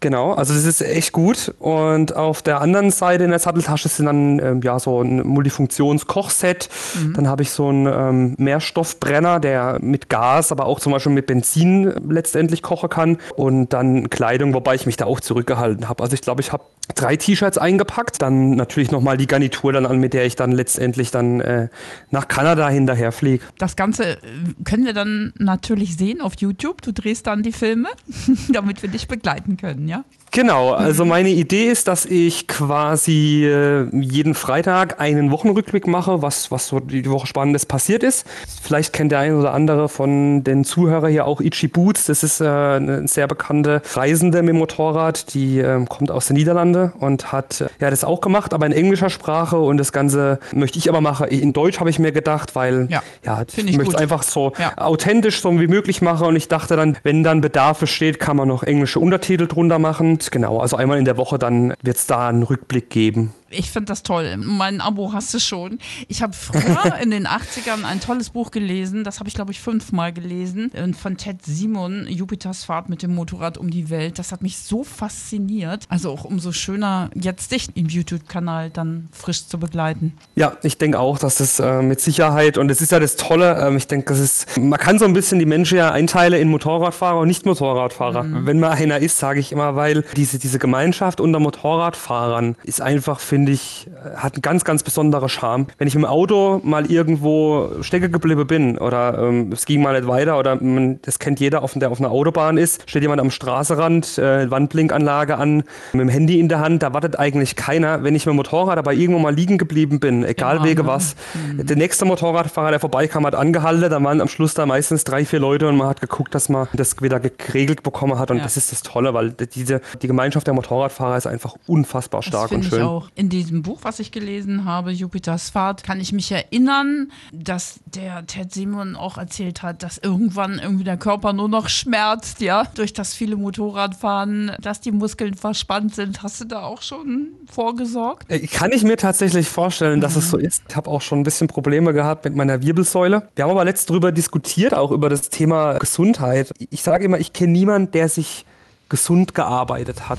Genau, 0.01 0.33
also 0.33 0.53
das 0.53 0.65
ist 0.65 0.83
echt 0.83 1.13
gut. 1.13 1.55
Und 1.59 2.15
auf 2.15 2.43
der 2.43 2.61
anderen 2.61 2.91
Seite 2.91 3.25
in 3.25 3.31
der 3.31 3.39
Satteltasche 3.39 3.89
sind 3.89 4.07
dann 4.07 4.39
ähm, 4.39 4.61
ja 4.63 4.79
so 4.79 5.03
ein 5.03 5.27
Multifunktions-Kochset. 5.27 6.69
Dann 7.15 7.29
habe 7.29 7.43
ich 7.43 7.51
so 7.51 7.69
einen 7.69 7.87
ähm, 7.87 8.35
Mehrstoffbrenner, 8.39 9.41
der 9.41 9.79
mit 9.81 10.09
Gas, 10.09 10.53
aber 10.53 10.67
auch 10.67 10.81
zum 10.81 10.93
Beispiel 10.93 11.13
mit 11.13 11.27
Benzin 11.27 11.93
letztendlich 12.09 12.63
kochen 12.63 12.91
kann. 12.91 13.19
Und 13.37 13.73
dann 13.73 14.11
Kleidung, 14.11 14.55
wobei 14.55 14.75
ich 14.75 14.87
mich 14.87 14.97
da 14.97 15.07
auch 15.07 15.21
zurückgehalten 15.21 15.89
habe. 15.89 16.03
Also 16.03 16.15
ich 16.15 16.21
glaube, 16.21 16.41
ich 16.43 16.53
habe 16.53 16.65
drei 16.95 17.17
T-Shirts 17.17 17.59
eingepackt. 17.59 18.21
Dann 18.23 18.51
natürlich 18.51 18.91
nochmal 18.91 19.17
die 19.17 19.27
Garnitur 19.27 19.73
dann 19.73 19.87
an, 19.87 19.99
mit 19.99 20.13
der 20.13 20.27
ich 20.27 20.37
dann 20.37 20.53
letztendlich 20.53 21.11
dann 21.11 21.41
äh, 21.41 21.69
nach 22.11 22.29
Kanada 22.29 22.69
hinterher 22.69 23.13
fliege. 23.13 23.45
das 23.59 23.77
Ganze 23.77 24.05
äh, 24.05 24.17
können 24.65 24.85
wir 24.85 24.93
dann 24.93 25.33
natürlich 25.39 25.97
sehen 25.97 26.21
auf 26.21 26.35
YouTube. 26.39 26.83
Du 26.83 26.93
drehst 26.93 27.27
dann 27.27 27.43
die 27.43 27.53
Filme, 27.53 27.89
damit 28.53 28.83
wir 28.83 28.91
dich 28.91 29.09
begleiten 29.09 29.57
können, 29.57 29.86
ja? 29.89 30.05
Genau, 30.37 30.73
also 30.73 31.07
meine 31.07 31.31
Idee 31.31 31.65
ist, 31.71 31.89
dass 31.89 32.05
ich 32.05 32.47
quasi 32.47 33.47
äh, 33.47 33.87
jeden 33.91 34.35
Freitag 34.35 35.01
einen 35.01 35.31
Wochenrückblick 35.31 35.87
mache, 35.87 36.21
was, 36.21 36.51
was 36.51 36.69
so 36.69 36.79
die 36.79 37.09
Woche 37.09 37.27
Spannendes 37.27 37.65
passiert 37.65 38.03
ist. 38.03 38.27
Vielleicht 38.63 38.93
kennt 38.93 39.13
der 39.13 39.21
eine 39.21 39.39
oder 39.39 39.55
andere 39.55 39.89
von 39.89 40.45
den 40.45 40.65
Zuhörern 40.65 41.11
hier 41.11 41.25
auch 41.25 41.41
Ichi 41.41 41.69
Boots. 41.69 42.05
Das 42.05 42.23
ist 42.23 42.43
äh, 42.43 42.45
eine 42.45 43.09
sehr 43.09 43.29
bekannte 43.29 43.81
Reisende 43.95 44.43
mit 44.43 44.51
dem 44.51 44.59
Motorrad, 44.59 45.33
die 45.33 45.61
ähm, 45.61 45.89
kommt 45.89 46.11
aus 46.11 46.27
den 46.27 46.37
Niederlanden 46.37 46.93
und 46.99 47.33
hat 47.33 47.63
äh, 47.63 47.69
ja 47.81 47.89
das 47.89 48.05
auch 48.05 48.21
gemacht, 48.21 48.53
aber 48.53 48.67
in 48.67 48.73
englischer 48.73 49.09
Sprache 49.09 49.57
und 49.57 49.79
das 49.79 49.91
Ganze 49.91 50.39
möchte 50.53 50.79
ich 50.79 50.91
aber 50.91 51.01
machen. 51.01 51.29
In 51.29 51.55
Deutsch 51.55 51.81
habe 51.81 51.89
ich 51.89 51.99
mir 51.99 52.13
gedacht, 52.13 52.55
weil 52.55 52.89
Ja, 52.91 53.03
ja, 53.25 53.43
ich 53.49 53.57
ich 53.57 53.79
möchte 53.79 53.95
es 53.95 54.03
einfach 54.03 54.23
so 54.23 54.53
Ja. 54.59 54.77
authentisch 54.77 55.41
so 55.41 55.59
wie 55.59 55.67
möglich 55.67 56.03
machen 56.03 56.27
und 56.27 56.37
ich 56.37 56.49
dachte 56.49 56.77
dann, 56.77 56.99
wenn 57.05 57.23
dann 57.23 57.41
Bedarf 57.41 57.79
besteht, 57.79 58.21
kann 58.21 58.37
man 58.37 58.49
noch 58.49 58.65
englische 58.65 59.01
Untertitel 59.01 59.47
drunter 59.47 59.79
machen. 59.79 60.19
Genau, 60.31 60.59
also 60.59 60.77
einmal 60.77 60.99
in 60.99 61.05
der 61.05 61.17
Woche 61.17 61.39
dann 61.39 61.75
wird 61.83 61.97
es 61.97 62.07
da 62.07 62.29
einen 62.29 62.43
Rückblick 62.43 62.91
geben. 62.91 63.33
Ich 63.51 63.71
finde 63.71 63.87
das 63.87 64.03
toll. 64.03 64.37
Mein 64.39 64.81
Abo 64.81 65.13
hast 65.13 65.33
du 65.33 65.39
schon. 65.39 65.79
Ich 66.09 66.23
habe 66.23 66.33
früher 66.33 66.97
in 67.03 67.11
den 67.11 67.27
80ern 67.27 67.85
ein 67.85 68.01
tolles 68.01 68.31
Buch 68.31 68.51
gelesen. 68.51 69.05
Das 69.05 69.21
habe 69.21 69.29
ich, 69.29 69.35
glaube 69.35 69.53
ich, 69.53 69.61
fünfmal 69.61 70.13
gelesen. 70.13 70.73
äh, 70.75 70.93
Von 70.93 71.17
Ted 71.17 71.45
Simon, 71.45 72.07
Jupiters 72.09 72.65
Fahrt 72.65 72.89
mit 72.89 73.03
dem 73.03 73.15
Motorrad 73.15 73.57
um 73.59 73.71
die 73.71 73.89
Welt. 73.91 74.19
Das 74.19 74.33
hat 74.33 74.43
mich 74.43 74.59
so 74.59 74.83
fasziniert. 74.85 75.85
Also 75.89 76.11
auch 76.11 76.25
umso 76.25 76.53
schöner, 76.53 77.11
jetzt 77.15 77.53
dich 77.53 77.69
im 77.75 77.87
YouTube-Kanal 77.89 78.71
dann 78.71 79.09
frisch 79.13 79.47
zu 79.47 79.59
begleiten. 79.59 80.15
Ja, 80.35 80.57
ich 80.63 80.79
denke 80.79 80.99
auch, 80.99 81.19
dass 81.19 81.37
das 81.37 81.61
äh, 81.61 81.83
mit 81.83 82.01
Sicherheit 82.01 82.59
und 82.59 82.71
es 82.71 82.81
ist 82.81 82.93
ja 82.93 82.99
das 82.99 83.17
Tolle, 83.17 83.65
ähm, 83.65 83.77
ich 83.77 83.87
denke, 83.87 84.07
das 84.13 84.19
ist, 84.19 84.59
man 84.59 84.79
kann 84.79 84.99
so 84.99 85.05
ein 85.05 85.13
bisschen 85.13 85.39
die 85.39 85.47
Menschen 85.47 85.79
ja 85.79 85.93
einteilen 85.93 86.41
in 86.41 86.49
Motorradfahrer 86.49 87.21
und 87.21 87.29
Nicht-Motorradfahrer. 87.29 88.27
Wenn 88.45 88.59
man 88.61 88.73
einer 88.73 88.99
ist, 88.99 89.19
sage 89.19 89.41
ich 89.41 89.53
immer, 89.53 89.77
weil 89.77 90.05
diese, 90.17 90.39
diese 90.39 90.59
Gemeinschaft 90.59 91.21
unter 91.21 91.39
Motorradfahrern 91.39 92.57
ist 92.65 92.81
einfach, 92.81 93.21
finde 93.37 93.53
ich, 93.53 93.87
äh, 93.89 94.17
hat 94.17 94.33
einen 94.35 94.41
ganz, 94.41 94.65
ganz 94.65 94.83
besonderer 94.83 95.29
Charme. 95.29 95.67
Wenn 95.77 95.87
ich 95.89 95.95
im 95.95 96.07
Auto 96.07 96.59
mal 96.65 96.91
irgendwo 96.91 97.69
stecken 97.83 98.11
geblieben 98.11 98.47
bin 98.47 98.79
oder 98.79 99.19
ähm, 99.19 99.53
es 99.53 99.67
ging 99.67 99.83
mal 99.83 99.93
nicht 99.95 100.09
weiter 100.09 100.39
oder 100.39 100.57
man, 100.57 101.01
das 101.03 101.19
kennt 101.19 101.39
jeder, 101.39 101.63
auf, 101.63 101.75
der 101.75 101.91
auf 101.91 102.01
einer 102.01 102.11
Autobahn 102.11 102.57
ist, 102.57 102.89
steht 102.89 103.03
jemand 103.03 103.21
am 103.21 103.31
Straßenrand, 103.31 104.17
äh, 104.17 104.51
Wandblinkanlage 104.51 105.37
an, 105.37 105.65
mit 105.93 106.01
dem 106.01 106.09
Handy 106.09 106.41
in 106.41 106.49
der 106.49 106.61
Hand, 106.61 106.83
da 106.83 106.95
wartet 106.95 107.19
eigentlich 107.19 107.57
keiner. 107.57 108.03
Wenn 108.05 108.15
ich 108.15 108.25
mit 108.25 108.33
dem 108.33 108.37
Motorrad 108.37 108.79
aber 108.79 108.95
irgendwo 108.95 109.21
mal 109.21 109.35
liegen 109.35 109.59
geblieben 109.59 110.01
bin, 110.01 110.25
egal 110.25 110.57
Genau, 110.57 110.65
wege 110.69 110.83
ne? 110.85 110.89
was, 110.89 111.15
der 111.59 111.77
nächste 111.77 112.07
Motorradfahrer, 112.07 112.71
der 112.71 112.81
vorbeikam, 112.81 113.27
hat 113.27 113.35
angehalten, 113.35 113.91
da 113.91 114.03
waren 114.03 114.23
am 114.23 114.29
Schluss 114.29 114.55
da 114.55 114.65
meistens 114.65 115.05
drei, 115.05 115.27
vier 115.27 115.41
Leute 115.41 115.69
und 115.69 115.77
man 115.77 115.89
hat 115.89 116.01
geguckt, 116.01 116.35
dass 116.35 116.49
man 116.49 116.69
das 116.73 117.03
wieder 117.03 117.21
geregelt 117.21 117.83
bekommen 117.83 118.19
hat 118.19 118.31
und 118.31 118.39
Ja. 118.39 118.45
das 118.45 118.57
ist 118.57 118.73
das 118.73 118.81
Tolle, 118.83 119.13
weil 119.13 119.33
diese, 119.33 119.83
die 120.01 120.07
Gemeinschaft 120.07 120.47
der 120.47 120.55
Motorradfahrer 120.55 121.19
ist 121.19 121.27
einfach 121.27 121.55
unfassbar 121.67 122.23
stark 122.23 122.51
und 122.53 122.65
schön. 122.65 122.79
In 123.27 123.31
diesem 123.31 123.63
Buch, 123.63 123.81
was 123.83 123.99
ich 123.99 124.13
gelesen 124.13 124.67
habe, 124.67 124.93
Jupiters 124.93 125.51
Fahrt, 125.51 125.83
kann 125.83 125.99
ich 125.99 126.13
mich 126.13 126.31
erinnern, 126.31 127.11
dass 127.33 127.81
der 127.85 128.25
Ted 128.25 128.55
Simon 128.55 128.95
auch 128.95 129.19
erzählt 129.19 129.65
hat, 129.65 129.83
dass 129.83 129.99
irgendwann 129.99 130.61
irgendwie 130.63 130.85
der 130.85 130.97
Körper 130.97 131.33
nur 131.33 131.49
noch 131.49 131.69
schmerzt, 131.69 132.41
ja, 132.41 132.63
durch 132.77 132.93
das 132.93 133.15
viele 133.15 133.35
Motorradfahren, 133.35 134.53
dass 134.61 134.81
die 134.81 134.93
Muskeln 134.93 135.35
verspannt 135.35 135.97
sind. 135.97 136.23
Hast 136.23 136.41
du 136.41 136.45
da 136.45 136.63
auch 136.63 136.83
schon 136.83 137.31
vorgesorgt? 137.51 138.31
Äh, 138.31 138.47
Kann 138.47 138.71
ich 138.71 138.85
mir 138.85 138.97
tatsächlich 138.97 139.49
vorstellen, 139.49 140.01
dass 140.01 140.15
es 140.15 140.31
so 140.31 140.37
ist. 140.37 140.63
Ich 140.69 140.77
habe 140.77 140.89
auch 140.89 141.03
schon 141.03 141.19
ein 141.19 141.25
bisschen 141.25 141.49
Probleme 141.49 141.93
gehabt 141.93 142.27
mit 142.27 142.37
meiner 142.37 142.63
Wirbelsäule. 142.63 143.29
Wir 143.35 143.43
haben 143.43 143.51
aber 143.51 143.65
letzt 143.65 143.91
drüber 143.91 144.13
diskutiert, 144.13 144.73
auch 144.73 144.93
über 144.93 145.09
das 145.09 145.31
Thema 145.31 145.79
Gesundheit. 145.79 146.53
Ich 146.71 146.85
sage 146.85 147.05
immer, 147.05 147.19
ich 147.19 147.33
kenne 147.33 147.51
niemanden, 147.51 147.91
der 147.91 148.09
sich 148.09 148.45
gesund 148.89 149.35
gearbeitet 149.35 150.09
hat. 150.09 150.19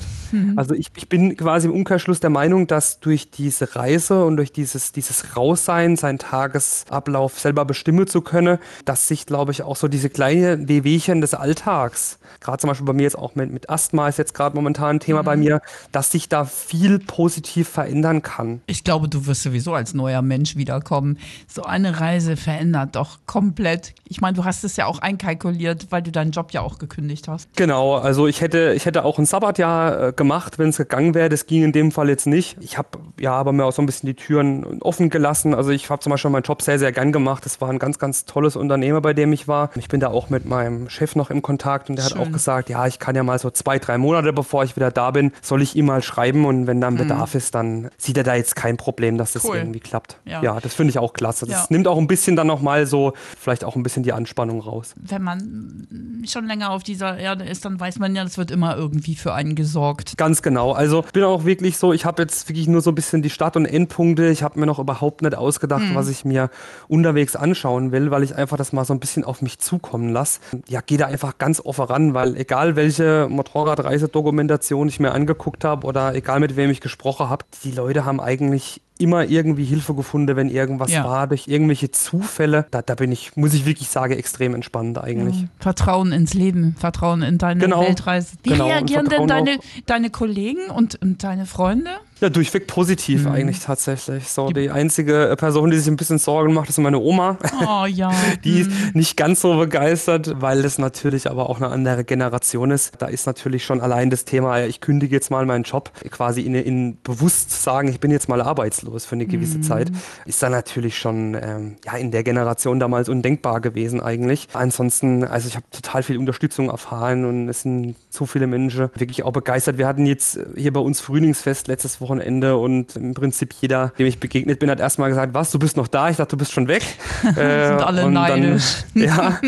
Also 0.56 0.74
ich, 0.74 0.88
ich 0.96 1.08
bin 1.08 1.36
quasi 1.36 1.68
im 1.68 1.72
Umkehrschluss 1.72 2.20
der 2.20 2.30
Meinung, 2.30 2.66
dass 2.66 3.00
durch 3.00 3.30
diese 3.30 3.74
Reise 3.76 4.24
und 4.24 4.36
durch 4.36 4.52
dieses, 4.52 4.92
dieses 4.92 5.36
Raussein, 5.36 5.96
seinen 5.96 6.18
Tagesablauf 6.18 7.38
selber 7.38 7.64
bestimmen 7.64 8.06
zu 8.06 8.20
können, 8.20 8.58
dass 8.84 9.08
sich, 9.08 9.24
glaube 9.24 9.52
ich, 9.52 9.62
auch 9.62 9.76
so 9.76 9.88
diese 9.88 10.10
kleinen 10.10 10.68
Wehwehchen 10.68 11.20
des 11.20 11.34
Alltags, 11.34 12.18
gerade 12.40 12.58
zum 12.58 12.68
Beispiel 12.68 12.86
bei 12.86 12.92
mir 12.92 13.04
jetzt 13.04 13.18
auch 13.18 13.34
mit, 13.34 13.50
mit 13.50 13.70
Asthma 13.70 14.08
ist 14.08 14.18
jetzt 14.18 14.34
gerade 14.34 14.54
momentan 14.54 14.96
ein 14.96 15.00
Thema 15.00 15.22
bei 15.22 15.36
mir, 15.36 15.62
dass 15.92 16.10
sich 16.10 16.28
da 16.28 16.44
viel 16.44 16.98
positiv 16.98 17.68
verändern 17.68 18.22
kann. 18.22 18.60
Ich 18.66 18.84
glaube, 18.84 19.08
du 19.08 19.26
wirst 19.26 19.42
sowieso 19.42 19.74
als 19.74 19.94
neuer 19.94 20.22
Mensch 20.22 20.56
wiederkommen. 20.56 21.18
So 21.46 21.62
eine 21.62 22.00
Reise 22.00 22.36
verändert 22.36 22.96
doch 22.96 23.18
komplett. 23.26 23.94
Ich 24.04 24.20
meine, 24.20 24.36
du 24.36 24.44
hast 24.44 24.64
es 24.64 24.76
ja 24.76 24.86
auch 24.86 24.98
einkalkuliert, 24.98 25.86
weil 25.90 26.02
du 26.02 26.12
deinen 26.12 26.32
Job 26.32 26.52
ja 26.52 26.60
auch 26.60 26.78
gekündigt 26.78 27.28
hast. 27.28 27.48
Genau, 27.56 27.96
also 27.96 28.26
ich 28.26 28.40
hätte 28.40 28.57
hätte, 28.58 28.74
ich 28.74 28.86
hätte 28.86 29.04
auch 29.04 29.18
ein 29.18 29.26
Sabbatjahr 29.26 30.08
äh, 30.08 30.12
gemacht, 30.12 30.58
wenn 30.58 30.68
es 30.70 30.76
gegangen 30.76 31.14
wäre. 31.14 31.28
Das 31.28 31.46
ging 31.46 31.62
in 31.64 31.72
dem 31.72 31.92
Fall 31.92 32.08
jetzt 32.08 32.26
nicht. 32.26 32.56
Ich 32.60 32.78
habe 32.78 32.88
ja 33.18 33.32
aber 33.32 33.52
mir 33.52 33.64
auch 33.64 33.72
so 33.72 33.82
ein 33.82 33.86
bisschen 33.86 34.06
die 34.06 34.14
Türen 34.14 34.80
offen 34.82 35.10
gelassen. 35.10 35.54
Also 35.54 35.70
ich 35.70 35.88
habe 35.90 36.00
zum 36.00 36.10
Beispiel 36.10 36.30
meinen 36.30 36.42
Job 36.42 36.62
sehr, 36.62 36.78
sehr 36.78 36.92
gern 36.92 37.12
gemacht. 37.12 37.44
Das 37.44 37.60
war 37.60 37.70
ein 37.70 37.78
ganz, 37.78 37.98
ganz 37.98 38.24
tolles 38.24 38.56
Unternehmer, 38.56 39.00
bei 39.00 39.14
dem 39.14 39.32
ich 39.32 39.48
war. 39.48 39.70
Ich 39.76 39.88
bin 39.88 40.00
da 40.00 40.08
auch 40.08 40.30
mit 40.30 40.44
meinem 40.44 40.88
Chef 40.88 41.16
noch 41.16 41.30
im 41.30 41.42
Kontakt 41.42 41.90
und 41.90 41.96
der 41.96 42.04
Schön. 42.04 42.18
hat 42.20 42.26
auch 42.28 42.32
gesagt, 42.32 42.68
ja, 42.68 42.86
ich 42.86 42.98
kann 42.98 43.14
ja 43.16 43.22
mal 43.22 43.38
so 43.38 43.50
zwei, 43.50 43.78
drei 43.78 43.98
Monate, 43.98 44.32
bevor 44.32 44.64
ich 44.64 44.76
wieder 44.76 44.90
da 44.90 45.10
bin, 45.10 45.32
soll 45.42 45.62
ich 45.62 45.76
ihm 45.76 45.86
mal 45.86 46.02
schreiben 46.02 46.44
und 46.44 46.66
wenn 46.66 46.80
dann 46.80 46.96
Bedarf 46.96 47.34
ist, 47.34 47.54
dann 47.54 47.90
sieht 47.96 48.16
er 48.16 48.24
da 48.24 48.34
jetzt 48.34 48.56
kein 48.56 48.76
Problem, 48.76 49.18
dass 49.18 49.32
das 49.32 49.44
Mhm. 49.44 49.48
Cool. 49.48 49.56
irgendwie 49.56 49.80
klappt. 49.80 50.18
Ja. 50.24 50.42
Ja, 50.42 50.60
das 50.60 50.74
finde 50.74 50.90
ich 50.90 50.98
auch 50.98 51.12
klasse. 51.14 51.46
Das 51.46 51.54
Ja. 51.54 51.66
nimmt 51.70 51.88
auch 51.88 51.96
ein 51.98 52.06
bisschen 52.06 52.36
dann 52.36 52.46
nochmal 52.46 52.86
so, 52.86 53.12
vielleicht 53.38 53.64
auch 53.64 53.76
ein 53.76 53.82
bisschen 53.82 54.02
die 54.02 54.12
Anspannung 54.12 54.60
raus. 54.60 54.94
Wenn 54.96 55.22
man 55.22 56.22
schon 56.26 56.46
länger 56.46 56.70
auf 56.70 56.82
dieser 56.82 57.16
Erde 57.16 57.44
ist, 57.44 57.64
dann 57.64 57.78
weiß 57.80 57.98
man 57.98 58.14
ja, 58.14 58.22
es 58.24 58.36
wird 58.36 58.47
immer 58.50 58.76
irgendwie 58.76 59.14
für 59.14 59.34
einen 59.34 59.54
gesorgt. 59.54 60.16
Ganz 60.16 60.42
genau. 60.42 60.72
Also 60.72 61.04
bin 61.12 61.24
auch 61.24 61.44
wirklich 61.44 61.76
so, 61.76 61.92
ich 61.92 62.04
habe 62.04 62.22
jetzt 62.22 62.48
wirklich 62.48 62.68
nur 62.68 62.80
so 62.80 62.90
ein 62.90 62.94
bisschen 62.94 63.22
die 63.22 63.30
Start- 63.30 63.56
und 63.56 63.64
Endpunkte. 63.64 64.28
Ich 64.28 64.42
habe 64.42 64.58
mir 64.58 64.66
noch 64.66 64.78
überhaupt 64.78 65.22
nicht 65.22 65.36
ausgedacht, 65.36 65.84
was 65.94 66.08
ich 66.08 66.24
mir 66.24 66.50
unterwegs 66.88 67.36
anschauen 67.36 67.92
will, 67.92 68.10
weil 68.10 68.22
ich 68.22 68.34
einfach 68.34 68.56
das 68.56 68.72
mal 68.72 68.84
so 68.84 68.94
ein 68.94 69.00
bisschen 69.00 69.24
auf 69.24 69.42
mich 69.42 69.58
zukommen 69.58 70.12
lasse. 70.12 70.40
Ja, 70.68 70.80
gehe 70.80 70.98
da 70.98 71.06
einfach 71.06 71.38
ganz 71.38 71.60
offen 71.60 71.84
ran, 71.84 72.14
weil 72.14 72.36
egal 72.36 72.76
welche 72.76 73.28
Motorradreisedokumentation 73.30 74.88
ich 74.88 75.00
mir 75.00 75.12
angeguckt 75.12 75.64
habe 75.64 75.86
oder 75.86 76.14
egal 76.14 76.40
mit 76.40 76.56
wem 76.56 76.70
ich 76.70 76.80
gesprochen 76.80 77.28
habe, 77.28 77.44
die 77.64 77.72
Leute 77.72 78.04
haben 78.04 78.20
eigentlich 78.20 78.80
immer 78.98 79.24
irgendwie 79.24 79.64
Hilfe 79.64 79.94
gefunden, 79.94 80.36
wenn 80.36 80.48
irgendwas 80.50 80.92
Ja. 80.92 81.04
war, 81.04 81.26
durch 81.26 81.48
irgendwelche 81.48 81.90
Zufälle. 81.90 82.66
Da, 82.70 82.82
da 82.82 82.94
bin 82.94 83.12
ich, 83.12 83.36
muss 83.36 83.54
ich 83.54 83.64
wirklich 83.64 83.88
sagen, 83.88 84.12
extrem 84.14 84.54
entspannt 84.54 84.98
eigentlich. 84.98 85.46
Vertrauen 85.58 86.12
ins 86.12 86.34
Leben, 86.34 86.74
Vertrauen 86.78 87.22
in 87.22 87.38
deine 87.38 87.60
Genau. 87.60 87.80
Weltreise. 87.82 88.36
Wie 88.42 88.50
Genau, 88.50 88.66
reagieren 88.66 89.08
denn 89.08 89.26
deine, 89.26 89.58
deine 89.86 90.10
Kollegen 90.10 90.70
und, 90.70 91.00
und 91.00 91.22
deine 91.22 91.46
Freunde? 91.46 91.90
Ja, 92.20 92.28
durchweg 92.28 92.66
positiv 92.66 93.24
Mhm. 93.24 93.32
eigentlich 93.32 93.60
tatsächlich. 93.60 94.28
So, 94.28 94.50
die 94.50 94.70
einzige 94.70 95.28
äh, 95.28 95.36
Person, 95.36 95.70
die 95.70 95.78
sich 95.78 95.86
ein 95.88 95.96
bisschen 95.96 96.18
Sorgen 96.18 96.52
macht, 96.52 96.68
ist 96.68 96.78
meine 96.78 96.98
Oma. 96.98 97.38
Oh 97.64 97.86
ja. 97.86 98.10
Die 98.44 98.60
ist 98.60 98.70
nicht 98.94 99.16
ganz 99.16 99.40
so 99.40 99.56
begeistert, 99.56 100.40
weil 100.40 100.62
das 100.62 100.78
natürlich 100.78 101.30
aber 101.30 101.48
auch 101.48 101.58
eine 101.58 101.68
andere 101.68 102.04
Generation 102.04 102.70
ist. 102.72 102.94
Da 102.98 103.06
ist 103.06 103.26
natürlich 103.26 103.64
schon 103.64 103.80
allein 103.80 104.10
das 104.10 104.24
Thema, 104.24 104.64
ich 104.64 104.80
kündige 104.80 105.14
jetzt 105.14 105.30
mal 105.30 105.46
meinen 105.46 105.62
Job, 105.62 105.92
quasi 106.10 106.42
in, 106.42 106.54
in 106.54 106.98
bewusst 107.02 107.62
sagen, 107.62 107.88
ich 107.88 108.00
bin 108.00 108.10
jetzt 108.10 108.28
mal 108.28 108.40
arbeitslos 108.42 109.04
für 109.04 109.14
eine 109.14 109.26
gewisse 109.26 109.60
Zeit, 109.60 109.90
ist 110.24 110.42
dann 110.42 110.52
natürlich 110.52 110.98
schon 110.98 111.36
ähm, 111.40 111.76
ja, 111.84 111.96
in 111.96 112.10
der 112.10 112.24
Generation 112.24 112.80
damals 112.80 113.08
undenkbar 113.08 113.60
gewesen 113.60 114.00
eigentlich. 114.00 114.48
Ansonsten, 114.54 115.24
also 115.24 115.48
ich 115.48 115.54
habe 115.56 115.66
total 115.70 116.02
viel 116.02 116.18
Unterstützung 116.18 116.68
erfahren 116.70 117.24
und 117.24 117.48
es 117.48 117.62
sind 117.62 117.94
so 118.10 118.26
viele 118.26 118.46
Menschen 118.46 118.90
wirklich 118.96 119.22
auch 119.22 119.32
begeistert. 119.32 119.78
Wir 119.78 119.86
hatten 119.86 120.06
jetzt 120.06 120.38
hier 120.56 120.72
bei 120.72 120.80
uns 120.80 121.00
Frühlingsfest 121.00 121.68
letztes 121.68 122.00
Wochenende 122.00 122.07
und 122.08 122.96
im 122.96 123.14
Prinzip 123.14 123.54
jeder, 123.60 123.92
dem 123.98 124.06
ich 124.06 124.18
begegnet 124.20 124.58
bin, 124.58 124.70
hat 124.70 124.80
erstmal 124.80 125.08
gesagt, 125.08 125.34
was, 125.34 125.50
du 125.50 125.58
bist 125.58 125.76
noch 125.76 125.88
da? 125.88 126.10
Ich 126.10 126.16
dachte, 126.16 126.30
du 126.30 126.38
bist 126.38 126.52
schon 126.52 126.68
weg. 126.68 126.82
Äh, 127.36 127.68
Sind 127.68 127.82
alle 127.82 128.06
und 128.06 128.12
neidisch. 128.14 128.84
Dann, 128.94 129.02
ja. 129.04 129.38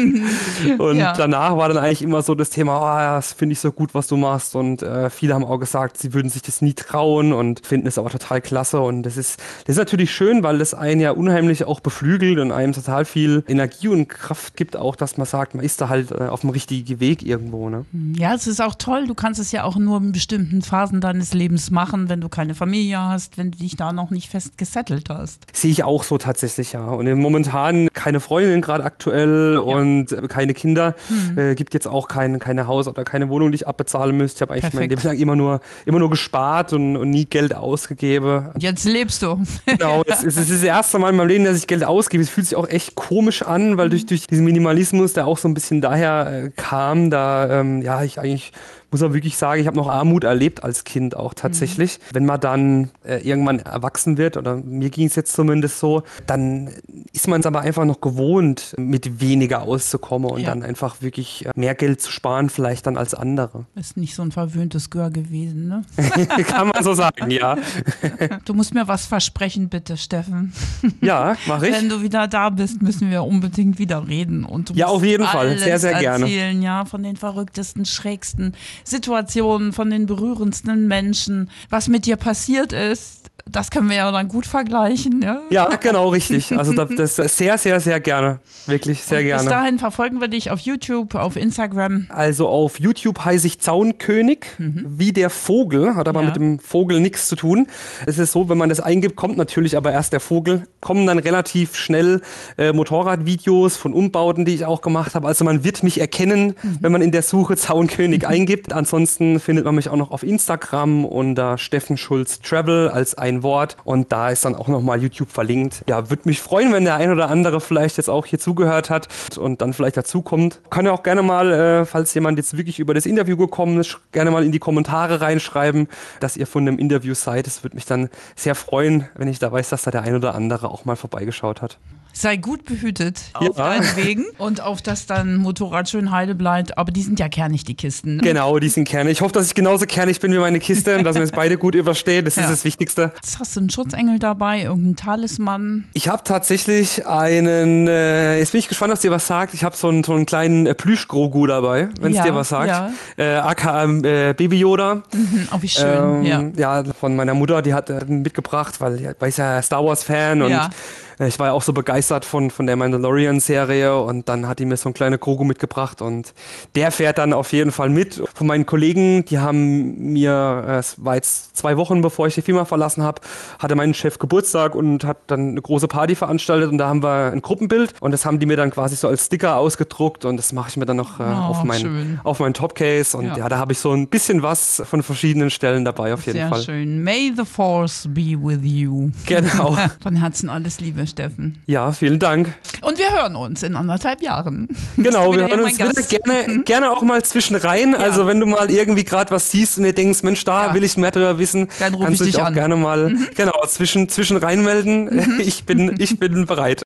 Und 0.79 0.97
Ja. 0.97 1.13
danach 1.17 1.57
war 1.57 1.69
dann 1.69 1.79
eigentlich 1.79 2.03
immer 2.03 2.23
so 2.23 2.35
das 2.35 2.51
Thema, 2.51 2.79
oh, 2.81 3.17
das 3.17 3.33
finde 3.33 3.53
ich 3.55 3.61
so 3.61 3.73
gut, 3.73 3.95
was 3.95 4.07
du 4.07 4.17
machst. 4.17 4.55
Und 4.55 4.83
äh, 4.83 5.09
viele 5.11 5.35
haben 5.35 5.45
auch 5.45 5.59
gesagt, 5.59 5.97
sie 5.99 6.13
würden 6.13 6.29
sich 6.29 6.43
das 6.43 6.61
nie 6.63 6.75
trauen 6.75 7.33
und 7.33 7.65
finden 7.67 7.87
es 7.87 7.97
aber 7.99 8.11
total 8.11 8.41
klasse. 8.41 8.81
Und 8.81 9.03
das 9.05 9.17
ist, 9.17 9.39
das 9.67 9.75
ist 9.75 9.79
natürlich 9.79 10.11
schön, 10.13 10.43
weil 10.43 10.59
das 10.59 10.75
einen 10.75 11.01
ja 11.01 11.13
unheimlich 11.13 11.65
auch 11.65 11.81
beflügelt 11.81 12.39
und 12.39 12.53
einem 12.53 12.73
total 12.73 13.05
viel 13.05 13.45
Energie 13.49 13.89
und 13.89 14.09
Kraft 14.09 14.57
gibt, 14.57 14.77
auch 14.77 14.97
dass 14.97 15.17
man 15.17 15.27
sagt, 15.27 15.55
man 15.55 15.65
ist 15.65 15.81
da 15.81 15.89
halt 15.89 16.11
äh, 16.11 16.25
auf 16.25 16.41
dem 16.43 16.51
richtigen 16.51 17.01
Weg 17.01 17.23
irgendwo. 17.25 17.69
Ne? 17.71 17.85
Ja, 18.17 18.35
es 18.35 18.47
ist 18.47 18.61
auch 18.61 18.75
toll. 18.75 19.07
Du 19.07 19.15
kannst 19.15 19.41
es 19.41 19.53
ja 19.53 19.65
auch 19.65 19.77
nur 19.77 19.99
in 19.99 20.13
bestimmten 20.13 20.63
Phasen 20.63 21.01
deines 21.01 21.35
Lebens 21.35 21.71
machen, 21.71 22.09
wenn 22.09 22.21
du 22.21 22.29
keine 22.29 22.50
Familie 22.55 23.01
hast, 23.01 23.39
wenn 23.39 23.51
du 23.51 23.59
dich 23.59 23.77
da 23.77 23.93
noch 23.93 24.11
nicht 24.11 24.29
fest 24.29 24.59
gesettelt 24.59 25.09
hast. 25.09 25.47
Sehe 25.53 25.71
ich 25.71 25.85
auch 25.85 26.05
so 26.05 26.19
tatsächlich, 26.19 26.73
ja. 26.73 26.87
Und 26.87 27.13
momentan 27.15 27.89
keine 27.93 28.21
Freundin 28.21 28.61
gerade 28.61 28.85
aktuell 28.85 29.59
und 29.59 30.13
äh, 30.13 30.29
keine 30.29 30.55
Kinder. 30.55 30.95
Hm. 31.09 31.39
Äh, 31.39 31.55
gibt 31.55 31.75
jetzt 31.75 31.87
auch 31.87 32.09
kein, 32.09 32.39
keine 32.39 32.67
Haus 32.67 32.89
oder 32.89 33.05
keine 33.05 33.29
Wohnung, 33.29 33.51
die 33.53 33.57
ich 33.57 33.69
abbezahlen 33.69 34.17
müsste. 34.17 34.39
Ich 34.39 34.43
habe 34.43 34.53
eigentlich 34.55 34.75
mein 34.75 34.89
Perfekt. 34.89 34.91
Leben 34.91 35.09
lang 35.09 35.19
immer 35.23 35.37
nur, 35.37 35.61
immer 35.87 35.99
nur 35.99 36.11
gespart 36.11 36.73
und, 36.73 36.97
und 36.97 37.11
nie 37.11 37.27
Geld 37.27 37.55
ausgegeben. 37.55 38.49
Jetzt 38.59 38.85
lebst 38.85 39.23
du. 39.23 39.41
Genau, 39.67 40.03
es 40.07 40.23
ist, 40.23 40.37
es 40.37 40.51
ist 40.51 40.63
das 40.63 40.63
erste 40.63 40.99
Mal 40.99 41.11
in 41.11 41.17
meinem 41.17 41.29
Leben, 41.29 41.45
dass 41.45 41.57
ich 41.57 41.67
Geld 41.67 41.85
ausgebe. 41.85 42.23
Es 42.23 42.31
fühlt 42.31 42.47
sich 42.47 42.57
auch 42.57 42.69
echt 42.69 42.95
komisch 42.95 43.43
an, 43.43 43.77
weil 43.77 43.91
durch, 43.91 44.07
durch 44.07 44.27
diesen 44.27 44.45
Minimalismus, 44.45 45.13
der 45.13 45.27
auch 45.27 45.39
so 45.39 45.49
ein 45.49 45.55
bisschen 45.55 45.81
daher 45.81 46.45
äh, 46.45 46.51
kam, 46.57 47.11
da, 47.11 47.61
ähm, 47.61 47.83
ja, 47.83 48.03
ich 48.03 48.19
eigentlich 48.19 48.53
muss 48.91 49.01
man 49.01 49.15
wirklich 49.15 49.37
sagen, 49.37 49.61
ich 49.61 49.67
habe 49.67 49.77
noch 49.77 49.89
Armut 49.89 50.25
erlebt 50.25 50.65
als 50.65 50.85
Kind 50.85 51.17
auch 51.17 51.35
tatsächlich. 51.35 51.99
Wenn 52.13 52.27
man 52.27 52.41
dann 52.41 52.91
äh, 53.05 53.19
irgendwann 53.27 53.61
erwachsen 53.61 54.19
wird, 54.19 54.37
oder 54.37 54.57
mir 54.57 54.91
ging 54.91 55.07
es 55.07 55.15
jetzt 55.17 55.33
zumindest 55.33 55.79
so, 55.79 56.03
dann 56.27 56.71
ist 57.13 57.29
man 57.29 57.41
es 57.41 57.47
aber 57.47 57.61
einfach 57.61 57.85
noch 57.85 58.01
gewohnt, 58.01 58.75
mit 58.79 59.21
weniger 59.21 59.63
auszukommen 59.63 60.31
und 60.31 60.41
Ja. 60.41 60.49
dann 60.51 60.63
einfach 60.63 61.03
wirklich 61.03 61.47
äh, 61.47 61.51
mehr 61.55 61.75
Geld 61.75 62.01
zu 62.01 62.11
sparen, 62.11 62.51
vielleicht 62.51 62.87
dann 62.87 62.97
als 62.97 63.15
andere. 63.15 63.67
Ist 63.75 63.97
nicht 63.97 64.15
so 64.15 64.23
ein 64.23 64.33
verwöhntes 64.33 64.91
Gör 64.91 65.11
gewesen, 65.11 65.69
ne? 65.69 65.85
Kann 66.47 66.69
man 66.69 66.83
so 66.83 66.95
sagen, 66.95 67.31
ja. 67.31 67.57
Du 68.45 68.55
musst 68.55 68.75
mir 68.75 68.89
was 68.89 69.07
versprechen, 69.07 69.69
bitte, 69.69 69.97
Steffen. 69.97 70.53
Ja, 71.01 71.37
mache 71.47 71.69
ich. 71.69 71.75
Wenn 71.75 71.89
du 71.89 72.03
wieder 72.03 72.27
da 72.29 72.51
bist, 72.51 72.83
müssen 72.83 73.11
wir 73.11 73.23
unbedingt 73.25 73.79
wieder 73.79 74.07
reden. 74.09 74.45
Und 74.45 74.71
du 74.71 74.75
Ja, 74.75 74.87
auf 74.87 75.05
jeden 75.05 75.25
Fall. 75.27 75.57
Sehr, 75.59 75.79
sehr 75.79 75.95
gerne. 75.99 76.25
erzählen, 76.25 76.61
ja, 76.63 76.85
von 76.85 77.03
den 77.03 77.17
verrücktesten, 77.17 77.85
schrägsten 77.85 78.55
Situationen, 78.85 79.73
von 79.73 79.91
den 79.91 80.07
berührendsten 80.07 80.89
Menschen, 80.89 81.51
was 81.69 81.89
mit 81.89 82.07
dir 82.07 82.17
passiert 82.17 82.73
ist. 82.73 83.30
Das 83.53 83.71
können 83.71 83.89
wir 83.89 83.97
ja 83.97 84.11
dann 84.13 84.29
gut 84.29 84.47
vergleichen, 84.47 85.23
ja. 85.23 85.41
Ja, 85.51 85.67
genau, 85.77 86.09
richtig. 86.09 86.57
Also 86.57 86.73
das, 86.87 87.17
das 87.17 87.37
sehr, 87.37 87.59
sehr, 87.59 87.81
sehr 87.81 88.01
gerne. 88.01 88.41
Wirklich 88.67 89.03
sehr 89.03 89.19
Bis 89.19 89.27
gerne. 89.27 89.49
dahin 89.51 89.79
verfolgen 89.79 90.21
wir 90.21 90.29
dich 90.29 90.51
auf 90.51 90.61
YouTube, 90.61 91.15
auf 91.15 91.37
Instagram. 91.37 92.07
Also 92.11 92.49
auf 92.49 92.79
YouTube 92.79 93.25
heiße 93.25 93.47
ich 93.47 93.61
Zaunkönig, 93.61 94.47
wie 94.59 95.13
der 95.13 95.31
Vogel, 95.31 95.95
hat 95.97 96.09
aber 96.09 96.21
Ja. 96.21 96.27
mit 96.27 96.37
dem 96.37 96.59
Vogel 96.59 97.01
nichts 97.01 97.29
zu 97.29 97.37
tun. 97.37 97.67
Es 98.07 98.19
ist 98.19 98.33
so, 98.33 98.49
wenn 98.49 98.59
man 98.59 98.69
das 98.69 98.81
eingibt, 98.81 99.17
kommt 99.17 99.37
natürlich 99.37 99.77
aber 99.77 99.93
erst 99.93 100.13
der 100.13 100.21
Vogel. 100.21 100.67
Kommen 100.81 101.07
dann 101.07 101.19
relativ 101.19 101.77
schnell 101.77 102.21
äh, 102.59 102.73
Motorradvideos 102.73 103.77
von 103.77 103.93
Umbauten, 103.95 104.45
die 104.45 104.55
ich 104.55 104.65
auch 104.65 104.81
gemacht 104.83 105.15
habe. 105.15 105.27
Also 105.27 105.45
man 105.45 105.65
wird 105.65 105.83
mich 105.83 106.01
erkennen, 106.01 106.55
wenn 106.81 106.93
man 106.93 107.03
in 107.03 107.13
der 107.13 107.23
Suche 107.23 107.57
Zaunkönig 107.57 108.27
eingibt. 108.27 108.73
Ansonsten 108.73 109.41
findet 109.41 109.65
man 109.65 109.75
mich 109.75 109.89
auch 109.89 109.97
noch 109.97 110.11
auf 110.11 110.23
Instagram 110.23 111.05
unter 111.05 111.59
Steffen 111.59 111.97
Schulz 111.97 112.41
Travel 112.41 112.89
als 112.89 113.15
ein 113.17 113.40
Wort. 113.43 113.77
Und 113.85 114.13
da 114.13 114.31
ist 114.31 114.45
dann 114.45 114.55
auch 114.55 114.69
nochmal 114.69 115.03
YouTube 115.03 115.31
verlinkt. 115.31 115.85
Ja, 115.89 116.11
würde 116.11 116.23
mich 116.25 116.41
freuen, 116.41 116.73
wenn 116.73 116.85
der 116.85 116.97
ein 116.97 117.11
oder 117.11 117.29
andere 117.29 117.61
vielleicht 117.61 117.97
jetzt 117.97 118.09
auch 118.09 118.27
hier 118.27 118.39
zugehört 118.39 118.91
hat 118.91 119.09
und 119.39 119.61
dann 119.63 119.73
vielleicht 119.73 119.97
dazukommt. 119.97 120.61
Kann 120.71 120.87
ja 120.87 120.93
auch 120.93 121.03
gerne 121.03 121.23
mal, 121.23 121.53
äh, 121.53 121.85
falls 121.85 122.15
jemand 122.15 122.39
jetzt 122.39 122.57
wirklich 122.57 122.79
über 122.79 122.95
das 122.95 123.07
Interview 123.07 123.37
gekommen 123.37 123.79
ist, 123.81 123.99
gerne 124.13 124.31
mal 124.31 124.45
in 124.45 124.53
die 124.53 124.59
Kommentare 124.59 125.21
reinschreiben, 125.21 125.89
dass 126.21 126.37
ihr 126.37 126.47
von 126.47 126.67
dem 126.67 126.79
Interview 126.79 127.15
seid. 127.15 127.47
Es 127.47 127.63
würde 127.63 127.77
mich 127.77 127.87
dann 127.87 128.09
sehr 128.37 128.55
freuen, 128.55 129.09
wenn 129.15 129.29
ich 129.29 129.39
da 129.39 129.51
weiß, 129.51 129.71
dass 129.71 129.83
da 129.83 129.91
der 129.91 130.03
ein 130.03 130.15
oder 130.15 130.35
andere 130.35 130.71
auch 130.71 130.85
mal 130.85 130.97
vorbeigeschaut 130.97 131.63
hat. 131.63 131.79
Sei 132.13 132.37
gut 132.37 132.65
behütet 132.65 133.21
auf 133.35 133.57
Ja. 133.57 133.69
deinen 133.79 133.97
Wegen 133.97 134.25
und 134.39 134.61
auf 134.61 134.83
dass 134.83 135.07
dein 135.07 135.37
Motorrad 135.37 135.89
schön 135.89 136.11
heile 136.11 136.35
bleibt. 136.35 136.77
Aber 136.79 136.93
die 136.93 137.03
sind 137.03 137.19
ja 137.21 137.29
kernig, 137.29 137.65
die 137.65 137.75
Kisten. 137.75 138.17
Ne? 138.17 138.23
Genau, 138.23 138.59
die 138.59 138.69
sind 138.69 138.87
kernig. 138.89 139.13
Ich 139.13 139.21
hoffe, 139.21 139.33
dass 139.33 139.47
ich 139.47 139.55
genauso 139.55 139.87
kernig 139.87 140.21
bin 140.21 140.33
wie 140.33 140.39
meine 140.39 140.59
Kiste 140.59 140.97
und 140.99 141.05
dass 141.05 141.17
wir 141.17 141.23
es 141.23 141.33
beide 141.33 141.57
gut 141.57 141.75
überstehen. 141.75 142.25
Das 142.25 142.37
Ja. 142.37 142.43
ist 142.45 142.51
das 142.51 142.65
Wichtigste. 142.65 143.13
Jetzt 143.17 143.39
hast 143.39 143.55
du 143.57 143.61
einen 143.61 143.71
Schutzengel 143.71 144.19
dabei, 144.19 144.63
irgendeinen 144.63 144.97
Talisman. 144.97 145.85
Ich 145.95 146.09
habe 146.09 146.23
tatsächlich 146.25 147.07
einen, 147.07 147.87
äh, 147.89 148.39
jetzt 148.39 148.53
bin 148.53 148.59
ich 148.59 148.69
gespannt, 148.69 148.93
was 148.93 149.01
dir 149.01 149.11
was 149.11 149.27
sagt. 149.27 149.55
Ich 149.55 149.63
habe 149.65 149.77
so 149.77 149.89
einen, 149.89 150.03
so 150.05 150.13
einen 150.15 150.27
kleinen 150.27 150.67
äh, 150.67 150.75
Plüsch-Grogu 150.75 151.47
dabei, 151.47 151.89
wenn 152.01 152.13
es 152.13 152.19
Ja, 152.19 152.25
dir 152.25 152.35
was 152.35 152.49
sagt. 152.49 152.69
ja. 152.69 152.91
Äh, 153.17 153.37
aka 153.37 153.85
äh, 153.85 154.35
Baby 154.35 154.59
Yoda. 154.59 155.03
Hm, 155.13 155.49
Oh, 155.53 155.59
wie 155.61 155.69
schön. 155.69 156.25
Ähm, 156.27 156.53
ja. 156.57 156.83
von 156.99 157.15
meiner 157.17 157.35
Mutter, 157.35 157.63
die 157.63 157.73
hat 157.75 157.89
äh, 157.91 158.05
mitgebracht, 158.07 158.81
weil 158.81 159.01
ich 159.29 159.37
ja 159.37 159.63
Star 159.63 159.85
Wars 159.85 160.03
Fan 160.05 160.43
und 160.43 160.51
äh, 160.53 161.29
ich 161.29 161.39
war 161.39 161.49
ja 161.49 161.53
auch 161.53 161.63
so 161.63 161.73
begeistert 161.73 162.00
von, 162.25 162.51
von 162.51 162.67
der 162.67 162.77
Mandalorian 162.77 163.41
Serie 163.41 163.97
und 164.01 164.29
dann 164.29 164.47
hat 164.49 164.59
die 164.59 164.65
mir 164.65 164.77
so 164.77 164.89
ein 164.89 164.95
kleiner 164.95 165.19
Grogu 165.19 165.45
mitgebracht 165.45 166.03
und 166.03 166.35
der 166.75 166.91
fährt 166.91 167.19
dann 167.19 167.33
auf 167.33 167.53
jeden 167.53 167.73
Fall 167.73 167.89
mit. 167.89 168.23
Von 168.35 168.47
meinen 168.47 168.67
Kollegen, 168.67 169.25
die 169.25 169.39
haben 169.39 170.13
mir, 170.13 170.65
äh, 170.67 170.73
es 170.79 170.97
war 171.05 171.15
jetzt 171.17 171.57
zwei 171.57 171.77
Wochen 171.77 172.01
bevor 172.03 172.27
ich 172.27 172.35
die 172.35 172.43
Firma 172.43 172.65
verlassen 172.65 173.03
habe, 173.03 173.21
hatte 173.59 173.75
mein 173.77 173.95
Chef 173.95 174.19
Geburtstag 174.19 174.75
und 174.75 175.05
hat 175.05 175.19
dann 175.29 175.51
eine 175.51 175.63
große 175.63 175.89
Party 175.89 176.15
veranstaltet 176.15 176.71
und 176.71 176.79
da 176.79 176.89
haben 176.89 177.03
wir 177.03 177.31
ein 177.33 177.43
Gruppenbild 177.43 177.95
und 178.01 178.13
das 178.13 178.25
haben 178.27 178.39
die 178.39 178.47
mir 178.47 178.57
dann 178.57 178.71
quasi 178.71 178.97
so 178.97 179.09
als 179.09 179.27
Sticker 179.27 179.57
ausgedruckt 179.57 180.25
und 180.25 180.37
das 180.37 180.53
mache 180.53 180.71
ich 180.71 180.77
mir 180.77 180.87
dann 180.87 180.97
noch 180.97 181.21
äh, 181.21 181.25
Oh, 181.25 181.51
auf 181.53 181.65
mein 181.65 181.81
schön. 181.81 182.21
auf 182.25 182.41
mein 182.41 182.55
Topcase 182.55 183.17
und 183.17 183.27
Ja. 183.27 183.37
ja, 183.37 183.49
da 183.49 183.59
habe 183.59 183.73
ich 183.73 183.79
so 183.79 183.93
ein 183.93 184.09
bisschen 184.09 184.43
was 184.43 184.83
von 184.89 185.03
verschiedenen 185.03 185.51
Stellen 185.51 185.85
dabei 185.85 186.13
auf 186.15 186.27
jeden 186.27 186.39
Sehr 186.39 186.49
Fall. 186.49 186.63
schön. 186.63 187.03
May 187.03 187.33
the 187.37 187.45
Force 187.45 188.07
be 188.09 188.37
with 188.41 188.61
you. 188.63 189.11
Genau. 189.27 189.77
Von 190.03 190.17
Herzen 190.17 190.49
alles 190.49 190.81
Liebe, 190.81 191.07
Steffen. 191.07 191.63
Ja, 191.67 191.90
vielen 191.93 192.19
Dank. 192.19 192.55
Und 192.83 192.99
wir 192.99 193.11
hören 193.11 193.37
uns 193.37 193.63
in 193.63 193.77
anderthalb 193.77 194.23
Jahren. 194.23 194.69
Genau, 194.97 195.33
wir 195.35 195.49
hören 195.49 195.61
uns 195.61 195.79
gerne, 195.79 196.47
mhm. 196.47 196.65
gerne 196.65 196.91
auch 196.91 197.03
mal 197.03 197.23
zwischen 197.23 197.57
rein. 197.57 197.93
Ja. 197.93 197.99
Also 197.99 198.27
wenn 198.27 198.39
du 198.39 198.47
mal 198.47 198.71
irgendwie 198.71 199.05
gerade 199.05 199.31
was 199.31 199.51
siehst 199.51 199.79
und 199.79 199.85
dir 199.85 199.95
denkst, 199.95 200.23
Mensch, 200.23 200.45
da 200.45 200.67
ja. 200.67 200.75
will 200.75 200.85
ich 200.85 200.97
mehr 200.97 201.11
darüber 201.11 201.39
wissen, 201.39 201.69
dann 201.79 201.99
kannst 201.99 202.21
du 202.21 202.25
dich 202.25 202.37
auch 202.41 202.47
an. 202.47 202.55
gerne 202.55 202.77
mal 202.77 203.11
mhm. 203.11 203.29
genau 203.35 203.65
zwischen, 203.67 204.09
zwischen 204.09 204.37
reinmelden. 204.37 205.05
Mhm. 205.05 205.41
Ich 205.51 205.65
bin, 205.65 205.97
ich 205.99 206.19
bin 206.19 206.47
bereit. 206.47 206.83